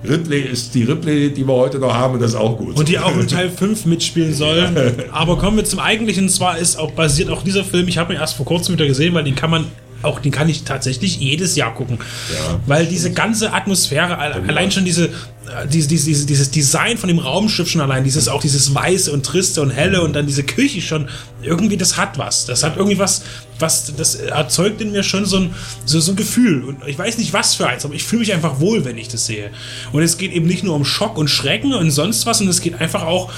Ripley 0.08 0.40
ist 0.42 0.74
die 0.76 0.84
Ripley, 0.84 1.30
die 1.34 1.46
wir 1.46 1.54
heute 1.54 1.78
noch 1.78 1.94
haben 1.94 2.14
und 2.14 2.22
das 2.22 2.32
ist 2.32 2.38
auch 2.38 2.58
gut. 2.58 2.78
Und 2.78 2.88
die 2.88 2.98
auch 3.00 3.18
in 3.18 3.28
Teil 3.28 3.50
5 3.50 3.86
mitspielen 3.86 4.34
soll. 4.34 4.70
Aber 5.12 5.38
kommen 5.38 5.58
wir 5.58 5.66
zum 5.66 5.80
eigentlichen. 5.80 6.24
Und 6.24 6.30
zwar 6.30 6.58
ist 6.58 6.78
auch 6.78 6.92
basiert 6.92 7.30
auch 7.30 7.44
dieser 7.44 7.66
Film, 7.66 7.88
ich 7.90 7.98
habe 7.98 8.14
ihn 8.14 8.20
erst 8.20 8.36
vor 8.36 8.46
kurzem 8.46 8.76
wieder 8.76 8.88
gesehen, 8.88 9.14
weil 9.14 9.26
den 9.26 9.36
kann 9.36 9.50
man 9.50 9.66
auch 10.02 10.20
den 10.22 10.32
kann 10.32 10.48
ich 10.48 10.64
tatsächlich 10.64 11.20
jedes 11.20 11.58
Jahr 11.58 11.74
gucken. 11.76 11.98
Ja. 12.34 12.62
Weil 12.66 12.86
diese 12.86 13.12
ganze 13.12 13.52
Atmosphäre, 13.52 14.18
alle- 14.18 14.36
allein 14.48 14.72
schon 14.72 14.86
diese, 14.86 15.10
äh, 15.50 15.68
diese, 15.68 15.88
diese, 15.88 16.06
diese, 16.06 16.26
dieses 16.26 16.52
Design 16.52 16.98
von 16.98 17.08
dem 17.08 17.20
Raumschiff 17.20 17.70
schon 17.70 17.82
allein, 17.82 18.04
dieses 18.04 18.28
auch 18.28 18.42
dieses 18.42 18.74
Weiße 18.74 19.12
und 19.12 19.26
Triste 19.26 19.62
und 19.62 19.72
Helle 19.72 20.02
und 20.02 20.14
dann 20.14 20.28
diese 20.28 20.44
Küche 20.44 20.82
schon, 20.82 21.08
irgendwie, 21.42 21.78
das 21.78 21.98
hat 21.98 22.18
was. 22.18 22.46
Das 22.46 22.64
hat 22.64 22.76
irgendwie 22.76 23.00
was, 23.00 23.24
was, 23.60 23.94
das 23.96 24.16
erzeugt 24.16 24.82
in 24.82 24.92
mir 24.92 25.04
schon 25.04 25.26
so 25.26 25.38
ein, 25.38 25.56
so, 25.86 26.00
so 26.00 26.12
ein 26.12 26.16
Gefühl. 26.16 26.64
Und 26.64 26.88
ich 26.88 26.98
weiß 26.98 27.18
nicht 27.18 27.34
was 27.34 27.56
für 27.56 27.68
eins, 27.68 27.86
aber 27.86 27.94
ich 27.94 28.04
fühle 28.04 28.22
mich 28.22 28.34
einfach 28.34 28.60
wohl, 28.60 28.86
wenn 28.86 28.98
ich 28.98 29.08
das 29.08 29.26
sehe. 29.26 29.52
Und 29.92 30.04
es 30.04 30.18
geht 30.18 30.34
eben 30.34 30.48
nicht 30.48 30.64
nur 30.64 30.76
um 30.76 30.86
Schock 30.86 31.18
und 31.18 31.30
Schrecken 31.30 31.74
und 31.74 31.92
sonst 31.92 32.26
was, 32.26 32.40
sondern 32.40 32.52
es 32.52 32.62
geht 32.62 32.80
einfach 32.80 33.04
auch, 33.04 33.32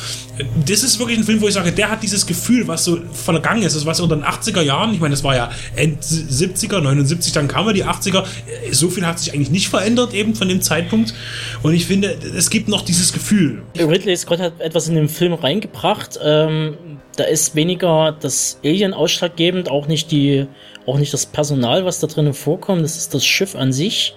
das 0.65 0.83
ist 0.83 0.99
wirklich 0.99 1.19
ein 1.19 1.23
Film, 1.23 1.41
wo 1.41 1.47
ich 1.47 1.53
sage, 1.53 1.71
der 1.71 1.91
hat 1.91 2.01
dieses 2.03 2.25
Gefühl, 2.25 2.67
was 2.67 2.85
so 2.85 2.99
vergangen 3.13 3.63
ist, 3.63 3.75
das 3.75 3.85
was 3.85 3.99
unter 3.99 4.15
den 4.15 4.25
80er 4.25 4.61
Jahren, 4.61 4.93
ich 4.93 4.99
meine, 4.99 5.13
das 5.13 5.23
war 5.23 5.35
ja 5.35 5.51
End 5.75 6.01
70er, 6.01 6.81
79, 6.81 7.33
dann 7.33 7.47
kamen 7.47 7.73
die 7.73 7.85
80er, 7.85 8.23
so 8.71 8.89
viel 8.89 9.05
hat 9.05 9.19
sich 9.19 9.33
eigentlich 9.33 9.51
nicht 9.51 9.69
verändert 9.69 10.13
eben 10.13 10.35
von 10.35 10.47
dem 10.47 10.61
Zeitpunkt. 10.61 11.13
Und 11.61 11.73
ich 11.73 11.85
finde, 11.85 12.00
es 12.03 12.49
gibt 12.49 12.67
noch 12.67 12.83
dieses 12.83 13.13
Gefühl. 13.13 13.63
Ridley 13.77 14.15
Scott 14.15 14.39
hat 14.39 14.59
etwas 14.59 14.87
in 14.87 14.95
den 14.95 15.09
Film 15.09 15.33
reingebracht. 15.33 16.19
Ähm, 16.23 16.75
da 17.15 17.23
ist 17.25 17.55
weniger 17.55 18.15
das 18.19 18.59
Alien 18.63 18.93
ausschlaggebend, 18.93 19.69
auch 19.69 19.87
nicht 19.87 20.11
die, 20.11 20.47
auch 20.85 20.97
nicht 20.97 21.13
das 21.13 21.25
Personal, 21.25 21.85
was 21.85 21.99
da 21.99 22.07
drinnen 22.07 22.33
vorkommt. 22.33 22.83
Das 22.83 22.97
ist 22.97 23.13
das 23.13 23.25
Schiff 23.25 23.55
an 23.55 23.73
sich 23.73 24.15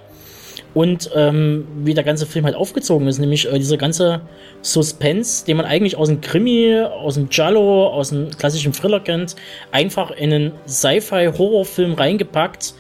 und 0.74 1.10
ähm, 1.14 1.66
wie 1.84 1.94
der 1.94 2.04
ganze 2.04 2.26
Film 2.26 2.44
halt 2.44 2.56
aufgezogen 2.56 3.06
ist, 3.06 3.18
nämlich 3.18 3.50
äh, 3.50 3.58
dieser 3.58 3.76
ganze 3.76 4.22
Suspense, 4.60 5.46
den 5.46 5.56
man 5.56 5.66
eigentlich 5.66 5.96
aus 5.96 6.08
dem 6.08 6.20
Krimi, 6.20 6.80
aus 6.80 7.14
dem 7.14 7.28
Giallo, 7.28 7.86
aus 7.86 8.10
dem 8.10 8.30
klassischen 8.30 8.72
Thriller 8.72 9.00
kennt, 9.00 9.36
einfach 9.70 10.10
in 10.10 10.32
einen 10.32 10.52
Sci-Fi-Horrorfilm 10.66 11.94
reingepackt. 11.94 12.74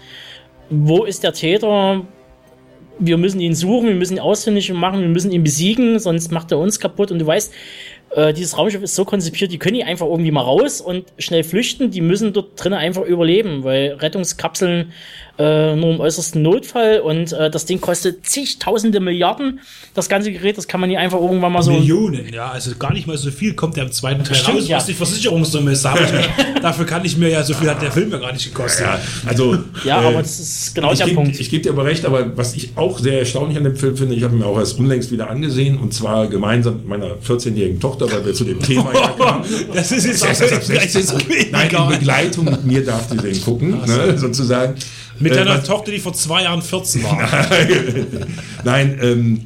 Wo 0.70 1.04
ist 1.04 1.22
der 1.22 1.32
Täter? 1.32 2.04
Wir 2.98 3.16
müssen 3.16 3.40
ihn 3.40 3.54
suchen, 3.54 3.88
wir 3.88 3.94
müssen 3.94 4.14
ihn 4.14 4.20
ausfindig 4.20 4.72
machen, 4.72 5.00
wir 5.00 5.08
müssen 5.08 5.32
ihn 5.32 5.42
besiegen, 5.42 5.98
sonst 5.98 6.30
macht 6.30 6.52
er 6.52 6.58
uns 6.58 6.78
kaputt. 6.78 7.10
Und 7.10 7.18
du 7.18 7.26
weißt, 7.26 7.52
äh, 8.14 8.32
dieses 8.32 8.56
Raumschiff 8.56 8.82
ist 8.82 8.94
so 8.94 9.04
konzipiert, 9.04 9.52
die 9.52 9.58
können 9.58 9.76
nicht 9.76 9.86
einfach 9.86 10.06
irgendwie 10.06 10.30
mal 10.30 10.42
raus 10.42 10.80
und 10.80 11.04
schnell 11.18 11.44
flüchten, 11.44 11.90
die 11.90 12.00
müssen 12.00 12.32
dort 12.32 12.52
drinnen 12.62 12.78
einfach 12.78 13.02
überleben, 13.02 13.64
weil 13.64 13.94
Rettungskapseln 13.94 14.92
äh, 15.36 15.74
nur 15.74 15.94
im 15.94 16.00
äußersten 16.00 16.40
Notfall 16.42 17.00
und 17.00 17.32
äh, 17.32 17.50
das 17.50 17.66
Ding 17.66 17.80
kostet 17.80 18.24
zigtausende 18.24 19.00
Milliarden. 19.00 19.58
Das 19.92 20.08
ganze 20.08 20.30
Gerät, 20.30 20.56
das 20.56 20.68
kann 20.68 20.80
man 20.80 20.88
nicht 20.88 20.98
einfach 20.98 21.20
irgendwann 21.20 21.50
mal 21.52 21.62
so. 21.62 21.72
Millionen, 21.72 22.32
ja, 22.32 22.50
also 22.50 22.72
gar 22.78 22.92
nicht 22.92 23.08
mal 23.08 23.16
so 23.16 23.32
viel 23.32 23.54
kommt 23.54 23.76
der 23.76 23.84
im 23.84 23.90
zweiten 23.92 24.22
Teil 24.22 24.36
Stimmt, 24.36 24.58
raus, 24.58 24.68
ja. 24.68 24.76
was 24.76 24.86
die 24.86 24.94
Versicherungssumme 24.94 25.72
ist. 25.72 25.84
Dafür 26.62 26.86
kann 26.86 27.04
ich 27.04 27.16
mir 27.16 27.30
ja, 27.30 27.42
so 27.42 27.52
viel 27.54 27.68
hat 27.68 27.82
der 27.82 27.90
Film 27.90 28.12
ja 28.12 28.18
gar 28.18 28.32
nicht 28.32 28.44
gekostet. 28.44 28.86
ja, 28.86 29.00
also 29.26 29.58
Ja, 29.84 30.02
äh, 30.02 30.06
aber 30.06 30.22
das 30.22 30.38
ist 30.38 30.74
genau 30.74 30.94
der 30.94 31.06
geb- 31.06 31.14
Punkt. 31.16 31.40
Ich 31.40 31.50
gebe 31.50 31.62
dir 31.64 31.70
aber 31.70 31.84
recht, 31.84 32.04
aber 32.04 32.36
was 32.36 32.54
ich 32.54 32.70
auch 32.76 33.00
sehr 33.00 33.18
erstaunlich 33.18 33.58
an 33.58 33.64
dem 33.64 33.76
Film 33.76 33.96
finde, 33.96 34.14
ich 34.14 34.22
habe 34.22 34.34
ihn 34.34 34.38
mir 34.38 34.46
auch 34.46 34.58
erst 34.58 34.78
unlängst 34.78 35.10
wieder 35.10 35.28
angesehen 35.30 35.78
und 35.78 35.92
zwar 35.92 36.28
gemeinsam 36.28 36.76
mit 36.76 36.86
meiner 36.88 37.16
14-jährigen 37.16 37.80
Tochter, 37.80 38.03
weil 38.10 38.24
wir 38.26 38.34
zu 38.34 38.44
dem 38.44 38.60
Thema 38.60 38.92
ja 38.94 39.08
kamen. 39.18 39.44
Das 39.74 39.92
ist 39.92 40.06
jetzt 40.06 40.22
Das 40.24 40.40
ist 40.40 40.52
ab 40.52 40.62
16. 40.64 41.06
Nein, 41.50 41.70
in 41.70 41.88
Begleitung 41.98 42.44
mit 42.46 42.64
mir 42.64 42.84
darf 42.84 43.08
sie 43.10 43.16
den 43.16 43.40
gucken, 43.42 43.80
ne, 43.86 44.16
sozusagen. 44.18 44.74
Mit 45.18 45.32
Äh, 45.32 45.36
deiner 45.36 45.58
was- 45.58 45.64
Tochter, 45.66 45.92
die 45.92 45.98
vor 46.00 46.12
zwei 46.12 46.42
Jahren 46.42 46.60
14 46.62 47.02
war. 47.04 47.28
Nein, 48.64 48.98
ähm, 49.00 49.40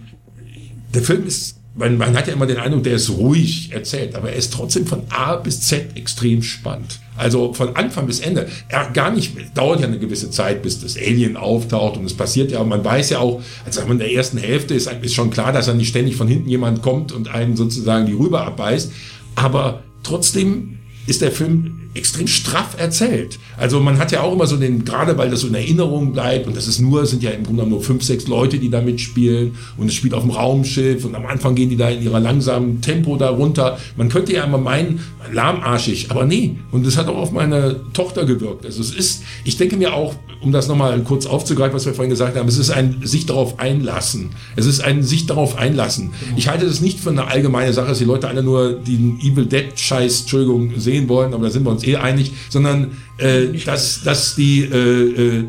der 0.95 1.03
Film 1.03 1.27
ist, 1.27 1.58
man, 1.79 1.97
man 1.97 2.17
hat 2.17 2.27
ja 2.27 2.33
immer 2.33 2.47
den 2.47 2.59
Eindruck, 2.59 2.83
der 2.83 2.95
ist 2.95 3.11
ruhig 3.11 3.71
erzählt, 3.73 4.17
aber 4.17 4.31
er 4.31 4.37
ist 4.37 4.53
trotzdem 4.53 4.87
von 4.87 5.03
A 5.11 5.37
bis 5.37 5.61
Z 5.61 5.97
extrem 5.97 6.43
spannend. 6.43 6.99
Also 7.17 7.53
von 7.53 7.77
Anfang 7.77 8.07
bis 8.07 8.21
Ende. 8.21 8.49
Er 8.69 8.91
gar 8.91 9.13
nicht, 9.13 9.35
dauert 9.55 9.81
ja 9.81 9.87
eine 9.87 9.99
gewisse 9.99 10.31
Zeit, 10.31 10.63
bis 10.63 10.81
das 10.81 10.97
Alien 10.97 11.37
auftaucht 11.37 11.97
und 11.97 12.05
es 12.05 12.15
passiert 12.15 12.51
ja, 12.51 12.61
und 12.61 12.69
man 12.69 12.85
weiß 12.85 13.11
ja 13.11 13.21
auch, 13.21 13.43
als 13.65 13.77
sagen 13.77 13.89
wir 13.89 13.93
in 13.93 13.99
der 14.01 14.13
ersten 14.13 14.39
Hälfte 14.39 14.75
ist, 14.75 14.91
ist 15.03 15.15
schon 15.15 15.31
klar, 15.31 15.53
dass 15.53 15.69
er 15.69 15.75
nicht 15.75 15.89
ständig 15.89 16.17
von 16.17 16.27
hinten 16.27 16.49
jemand 16.49 16.83
kommt 16.83 17.13
und 17.13 17.29
einen 17.29 17.57
sozusagen 17.57 18.07
die 18.07 18.13
Rübe 18.13 18.41
abbeißt, 18.41 18.93
aber 19.37 19.83
trotzdem 20.03 20.79
ist 21.07 21.23
der 21.23 21.33
Film 21.33 21.88
extrem 21.95 22.27
straff 22.27 22.77
erzählt. 22.79 23.39
Also 23.57 23.81
man 23.81 23.99
hat 23.99 24.13
ja 24.13 24.23
auch 24.23 24.33
immer 24.33 24.47
so 24.47 24.57
den, 24.57 24.85
gerade 24.85 25.17
weil 25.19 25.31
das 25.31 25.41
so 25.41 25.49
in 25.49 25.55
Erinnerung 25.55 26.13
bleibt 26.13 26.47
und 26.47 26.57
das 26.57 26.69
ist 26.69 26.81
nur, 26.81 27.07
sind 27.07 27.23
ja 27.23 27.31
im 27.31 27.45
Grunde 27.45 27.67
nur 27.67 27.83
fünf, 27.83 28.03
sechs 28.03 28.27
Leute, 28.27 28.59
die 28.59 28.71
da 28.71 28.81
mitspielen 28.81 29.57
und 29.77 29.89
es 29.89 29.95
spielt 29.95 30.15
auf 30.15 30.23
dem 30.23 30.31
Raumschiff 30.31 31.05
und 31.05 31.15
am 31.15 31.27
Anfang 31.27 31.55
gehen 31.55 31.71
die 31.71 31.77
da 31.77 31.89
in 31.89 32.03
ihrer 32.03 32.21
langsamen 32.21 32.81
Tempo 32.81 33.17
da 33.17 33.31
runter. 33.31 33.79
Man 33.97 34.09
könnte 34.09 34.33
ja 34.33 34.45
immer 34.45 34.59
meinen, 34.59 35.01
lahmarschig, 35.33 36.11
aber 36.11 36.25
nee. 36.25 36.57
Und 36.71 36.87
das 36.87 36.97
hat 36.97 37.09
auch 37.09 37.17
auf 37.17 37.33
meine 37.33 37.81
Tochter 37.93 38.25
gewirkt. 38.25 38.65
Also 38.65 38.81
es 38.81 38.95
ist, 38.95 39.23
ich 39.45 39.57
denke 39.57 39.77
mir 39.77 39.95
auch, 39.95 40.15
um 40.41 40.53
das 40.53 40.69
nochmal 40.69 41.01
kurz 41.01 41.27
aufzugreifen, 41.27 41.75
was 41.75 41.87
wir 41.87 41.95
vorhin 41.95 42.11
gesagt 42.11 42.37
haben, 42.37 42.49
es 42.49 42.59
ist 42.59 42.71
ein 42.71 43.01
sich 43.03 43.27
darauf 43.27 43.59
einlassen. 43.59 44.31
Es 44.57 44.67
ist 44.67 44.81
ein 44.81 45.03
sich 45.03 45.27
darauf 45.27 45.57
einlassen. 45.57 46.13
Ich 46.37 46.49
halte 46.49 46.67
das 46.67 46.81
nicht 46.81 47.01
für 47.01 47.11
eine 47.11 47.27
allgemeine 47.27 47.73
Sache, 47.73 47.89
dass 47.89 47.99
die 47.99 48.05
Leute 48.05 48.29
alle 48.29 48.43
nur 48.43 48.73
den 48.73 49.19
Evil 49.21 49.47
Dead 49.47 49.67
Scheiß, 49.75 50.21
Entschuldigung, 50.21 50.73
sehen 50.79 51.09
wollen, 51.09 51.35
aber 51.35 51.45
da 51.45 51.51
sind 51.51 51.65
wir 51.65 51.71
uns 51.79 51.87
eh 51.87 51.97
einig, 51.97 52.33
sondern 52.49 52.93
äh, 53.19 53.47
dass, 53.65 54.03
dass 54.03 54.35
die 54.35 54.61
äh, 54.63 55.39
äh, 55.39 55.45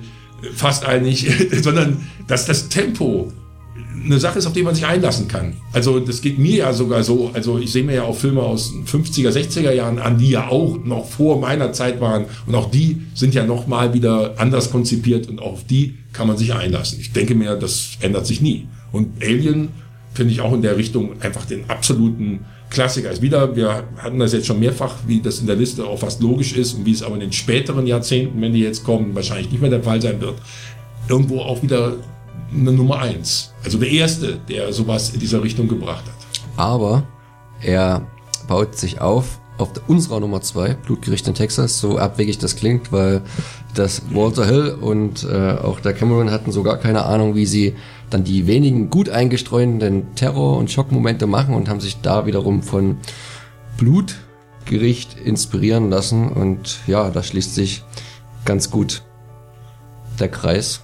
fast 0.55 0.85
einig, 0.85 1.27
sondern 1.61 1.97
dass 2.27 2.45
das 2.45 2.69
Tempo 2.69 3.31
eine 4.03 4.19
Sache 4.19 4.39
ist, 4.39 4.45
auf 4.45 4.53
die 4.53 4.63
man 4.63 4.75
sich 4.75 4.85
einlassen 4.85 5.27
kann. 5.27 5.53
Also 5.73 5.99
das 5.99 6.21
geht 6.21 6.39
mir 6.39 6.55
ja 6.55 6.73
sogar 6.73 7.03
so, 7.03 7.31
also 7.33 7.57
ich 7.57 7.71
sehe 7.71 7.83
mir 7.83 7.95
ja 7.95 8.03
auch 8.03 8.15
Filme 8.15 8.41
aus 8.41 8.71
den 8.71 8.85
50er, 8.85 9.29
60er 9.29 9.71
Jahren 9.71 9.99
an, 9.99 10.17
die 10.17 10.29
ja 10.29 10.47
auch 10.47 10.77
noch 10.83 11.05
vor 11.05 11.39
meiner 11.39 11.73
Zeit 11.73 11.99
waren 11.99 12.25
und 12.45 12.55
auch 12.55 12.71
die 12.71 13.01
sind 13.13 13.33
ja 13.33 13.45
noch 13.45 13.67
mal 13.67 13.93
wieder 13.93 14.35
anders 14.37 14.71
konzipiert 14.71 15.27
und 15.27 15.41
auch 15.41 15.53
auf 15.53 15.65
die 15.65 15.97
kann 16.13 16.27
man 16.27 16.37
sich 16.37 16.53
einlassen. 16.53 16.99
Ich 16.99 17.11
denke 17.11 17.35
mir, 17.35 17.55
das 17.55 17.97
ändert 17.99 18.25
sich 18.25 18.41
nie. 18.41 18.67
Und 18.91 19.21
Alien 19.21 19.69
finde 20.13 20.33
ich 20.33 20.41
auch 20.41 20.53
in 20.53 20.61
der 20.61 20.77
Richtung 20.77 21.21
einfach 21.21 21.45
den 21.45 21.69
absoluten 21.69 22.45
Klassiker. 22.69 23.11
Ist 23.11 23.21
wieder, 23.21 23.55
wir 23.55 23.83
hatten 23.97 24.19
das 24.19 24.33
jetzt 24.33 24.47
schon 24.47 24.59
mehrfach, 24.59 24.95
wie 25.07 25.21
das 25.21 25.39
in 25.39 25.47
der 25.47 25.55
Liste 25.55 25.85
auch 25.85 25.99
fast 25.99 26.21
logisch 26.21 26.53
ist 26.53 26.73
und 26.73 26.85
wie 26.85 26.91
es 26.91 27.03
aber 27.03 27.15
in 27.15 27.21
den 27.21 27.33
späteren 27.33 27.87
Jahrzehnten, 27.87 28.41
wenn 28.41 28.53
die 28.53 28.61
jetzt 28.61 28.83
kommen, 28.83 29.15
wahrscheinlich 29.15 29.51
nicht 29.51 29.61
mehr 29.61 29.69
der 29.69 29.83
Fall 29.83 30.01
sein 30.01 30.21
wird, 30.21 30.35
irgendwo 31.07 31.39
auch 31.41 31.61
wieder 31.61 31.97
eine 32.53 32.71
Nummer 32.71 32.99
eins. 32.99 33.53
Also 33.63 33.77
der 33.77 33.89
erste, 33.89 34.39
der 34.47 34.71
sowas 34.73 35.11
in 35.11 35.19
dieser 35.19 35.43
Richtung 35.43 35.67
gebracht 35.67 36.05
hat. 36.05 36.39
Aber 36.57 37.03
er 37.61 38.07
baut 38.47 38.75
sich 38.75 39.01
auf 39.01 39.39
auf 39.59 39.71
unserer 39.87 40.19
Nummer 40.21 40.41
zwei, 40.41 40.73
Blutgericht 40.73 41.27
in 41.27 41.33
Texas, 41.33 41.79
so 41.79 41.97
abwegig 41.97 42.37
das 42.37 42.55
klingt, 42.55 42.91
weil 42.91 43.21
das 43.75 44.01
Walter 44.11 44.45
Hill 44.45 44.77
und 44.79 45.25
äh, 45.25 45.51
auch 45.61 45.81
der 45.81 45.93
Cameron 45.93 46.31
hatten 46.31 46.51
so 46.51 46.63
gar 46.63 46.77
keine 46.77 47.05
Ahnung, 47.05 47.35
wie 47.35 47.45
sie 47.45 47.75
dann 48.09 48.23
die 48.23 48.47
wenigen 48.47 48.89
gut 48.89 49.09
eingestreuten 49.09 50.15
Terror- 50.15 50.57
und 50.57 50.71
Schockmomente 50.71 51.27
machen 51.27 51.53
und 51.53 51.69
haben 51.69 51.79
sich 51.79 52.01
da 52.01 52.25
wiederum 52.25 52.63
von 52.63 52.97
Blutgericht 53.77 55.17
inspirieren 55.23 55.89
lassen 55.89 56.29
und 56.29 56.79
ja, 56.87 57.09
da 57.09 57.23
schließt 57.23 57.53
sich 57.55 57.83
ganz 58.45 58.69
gut 58.71 59.03
der 60.19 60.29
Kreis. 60.29 60.81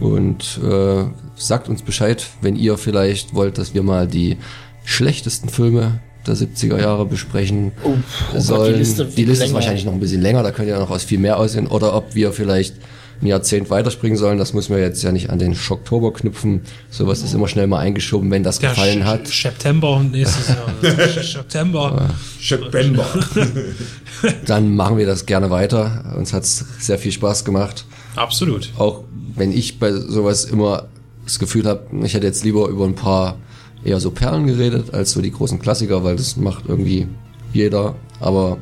Und 0.00 0.58
äh, 0.64 1.04
sagt 1.36 1.68
uns 1.68 1.82
Bescheid, 1.82 2.26
wenn 2.40 2.56
ihr 2.56 2.78
vielleicht 2.78 3.34
wollt, 3.34 3.58
dass 3.58 3.74
wir 3.74 3.82
mal 3.82 4.06
die 4.06 4.38
schlechtesten 4.84 5.48
Filme 5.50 6.00
der 6.26 6.36
70er 6.36 6.78
Jahre 6.80 7.04
besprechen 7.06 7.72
Oh, 7.82 7.94
Gott, 8.32 8.40
sollen. 8.42 8.72
die 8.74 8.78
Liste 8.78 9.04
die 9.04 9.24
Liste 9.24 9.44
ist 9.46 9.52
wahrscheinlich 9.54 9.84
noch 9.84 9.92
ein 9.92 10.00
bisschen 10.00 10.22
länger, 10.22 10.42
da 10.42 10.52
könnt 10.52 10.68
ihr 10.68 10.78
noch 10.78 10.90
aus 10.90 11.04
viel 11.04 11.18
mehr 11.18 11.38
aussehen. 11.38 11.66
Oder 11.66 11.94
ob 11.94 12.14
wir 12.14 12.32
vielleicht 12.32 12.76
ein 13.22 13.26
Jahrzehnt 13.26 13.68
weiterspringen 13.68 14.16
sollen, 14.16 14.38
das 14.38 14.54
müssen 14.54 14.74
wir 14.74 14.82
jetzt 14.82 15.02
ja 15.02 15.12
nicht 15.12 15.28
an 15.30 15.38
den 15.38 15.54
Schocktober 15.54 16.12
knüpfen. 16.12 16.62
Sowas 16.90 17.22
ist 17.22 17.34
immer 17.34 17.48
schnell 17.48 17.66
mal 17.66 17.78
eingeschoben, 17.80 18.30
wenn 18.30 18.42
das 18.42 18.58
Der 18.60 18.70
gefallen 18.70 19.02
Sch- 19.02 19.04
hat. 19.04 19.26
September 19.28 20.02
nächstes 20.10 20.48
Jahr. 20.48 20.72
September. 21.22 22.08
September. 22.40 23.04
Dann 24.46 24.74
machen 24.74 24.96
wir 24.96 25.06
das 25.06 25.26
gerne 25.26 25.50
weiter. 25.50 26.14
Uns 26.16 26.32
hat's 26.32 26.64
sehr 26.78 26.98
viel 26.98 27.12
Spaß 27.12 27.44
gemacht. 27.44 27.84
Absolut. 28.16 28.70
Auch 28.78 29.04
wenn 29.36 29.52
ich 29.52 29.78
bei 29.78 29.92
sowas 29.92 30.44
immer 30.44 30.88
das 31.24 31.38
Gefühl 31.38 31.66
habe, 31.66 31.84
ich 32.04 32.14
hätte 32.14 32.26
jetzt 32.26 32.44
lieber 32.44 32.68
über 32.68 32.84
ein 32.84 32.94
paar 32.94 33.36
eher 33.84 34.00
so 34.00 34.10
Perlen 34.10 34.46
geredet, 34.46 34.92
als 34.92 35.12
so 35.12 35.20
die 35.22 35.30
großen 35.30 35.58
Klassiker, 35.58 36.04
weil 36.04 36.16
das 36.16 36.36
macht 36.36 36.64
irgendwie 36.68 37.06
jeder. 37.52 37.94
Aber 38.18 38.58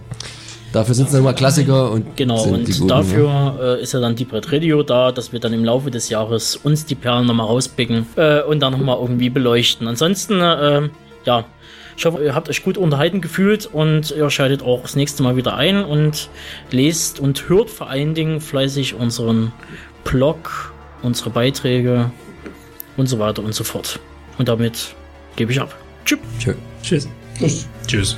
dafür 0.73 0.95
sind 0.95 1.07
es 1.07 1.13
dann 1.13 1.21
immer 1.21 1.33
Klassiker 1.33 1.91
und 1.91 2.17
Genau, 2.17 2.39
sind 2.39 2.55
und 2.55 2.69
die 2.69 2.73
guten, 2.73 2.87
ne? 2.87 2.89
dafür 2.89 3.59
äh, 3.79 3.83
ist 3.83 3.93
ja 3.93 4.01
dann 4.01 4.17
Deep 4.17 4.33
Red 4.33 4.53
Radio 4.53 4.83
da, 4.83 5.13
dass 5.13 5.33
wir 5.33 5.41
dann 5.41 5.53
im 5.53 5.65
Laufe 5.65 5.91
des 5.91 6.09
Jahres 6.09 6.57
uns 6.57 6.87
die 6.87 6.95
Perlen 6.95 7.27
nochmal 7.27 7.47
rauspicken 7.47 8.07
äh, 8.17 8.43
und 8.43 8.61
dann 8.61 8.73
nochmal 8.73 8.99
irgendwie 9.01 9.31
beleuchten. 9.31 9.87
Ansonsten, 9.89 10.41
äh, 10.41 10.89
ja, 11.25 11.45
ich 11.97 12.07
hoffe, 12.07 12.23
ihr 12.23 12.35
habt 12.35 12.49
euch 12.49 12.63
gut 12.63 12.79
unterhalten 12.79 13.21
gefühlt 13.21 13.67
und 13.67 14.13
ihr 14.13 14.31
schaltet 14.31 14.63
auch 14.63 14.83
das 14.83 14.95
nächste 14.95 15.25
Mal 15.25 15.35
wieder 15.37 15.57
ein 15.57 15.85
und 15.85 16.31
lest 16.71 17.19
und 17.19 17.49
hört 17.49 17.71
vor 17.71 17.91
allen 17.91 18.15
Dingen 18.15 18.41
fleißig 18.41 18.95
unseren 18.95 19.53
Blog, 20.05 20.73
unsere 21.03 21.31
Beiträge 21.31 22.13
und 22.97 23.09
so 23.09 23.19
weiter 23.19 23.43
und 23.43 23.53
so 23.53 23.65
fort. 23.65 23.99
Und 24.39 24.49
damit 24.49 24.95
gebe 25.35 25.51
ich 25.51 25.61
ab. 25.61 25.75
Tschüss. 26.05 26.21
Tschö. 26.39 26.55
Tschüss. 26.83 27.09
Tschüss. 27.87 28.17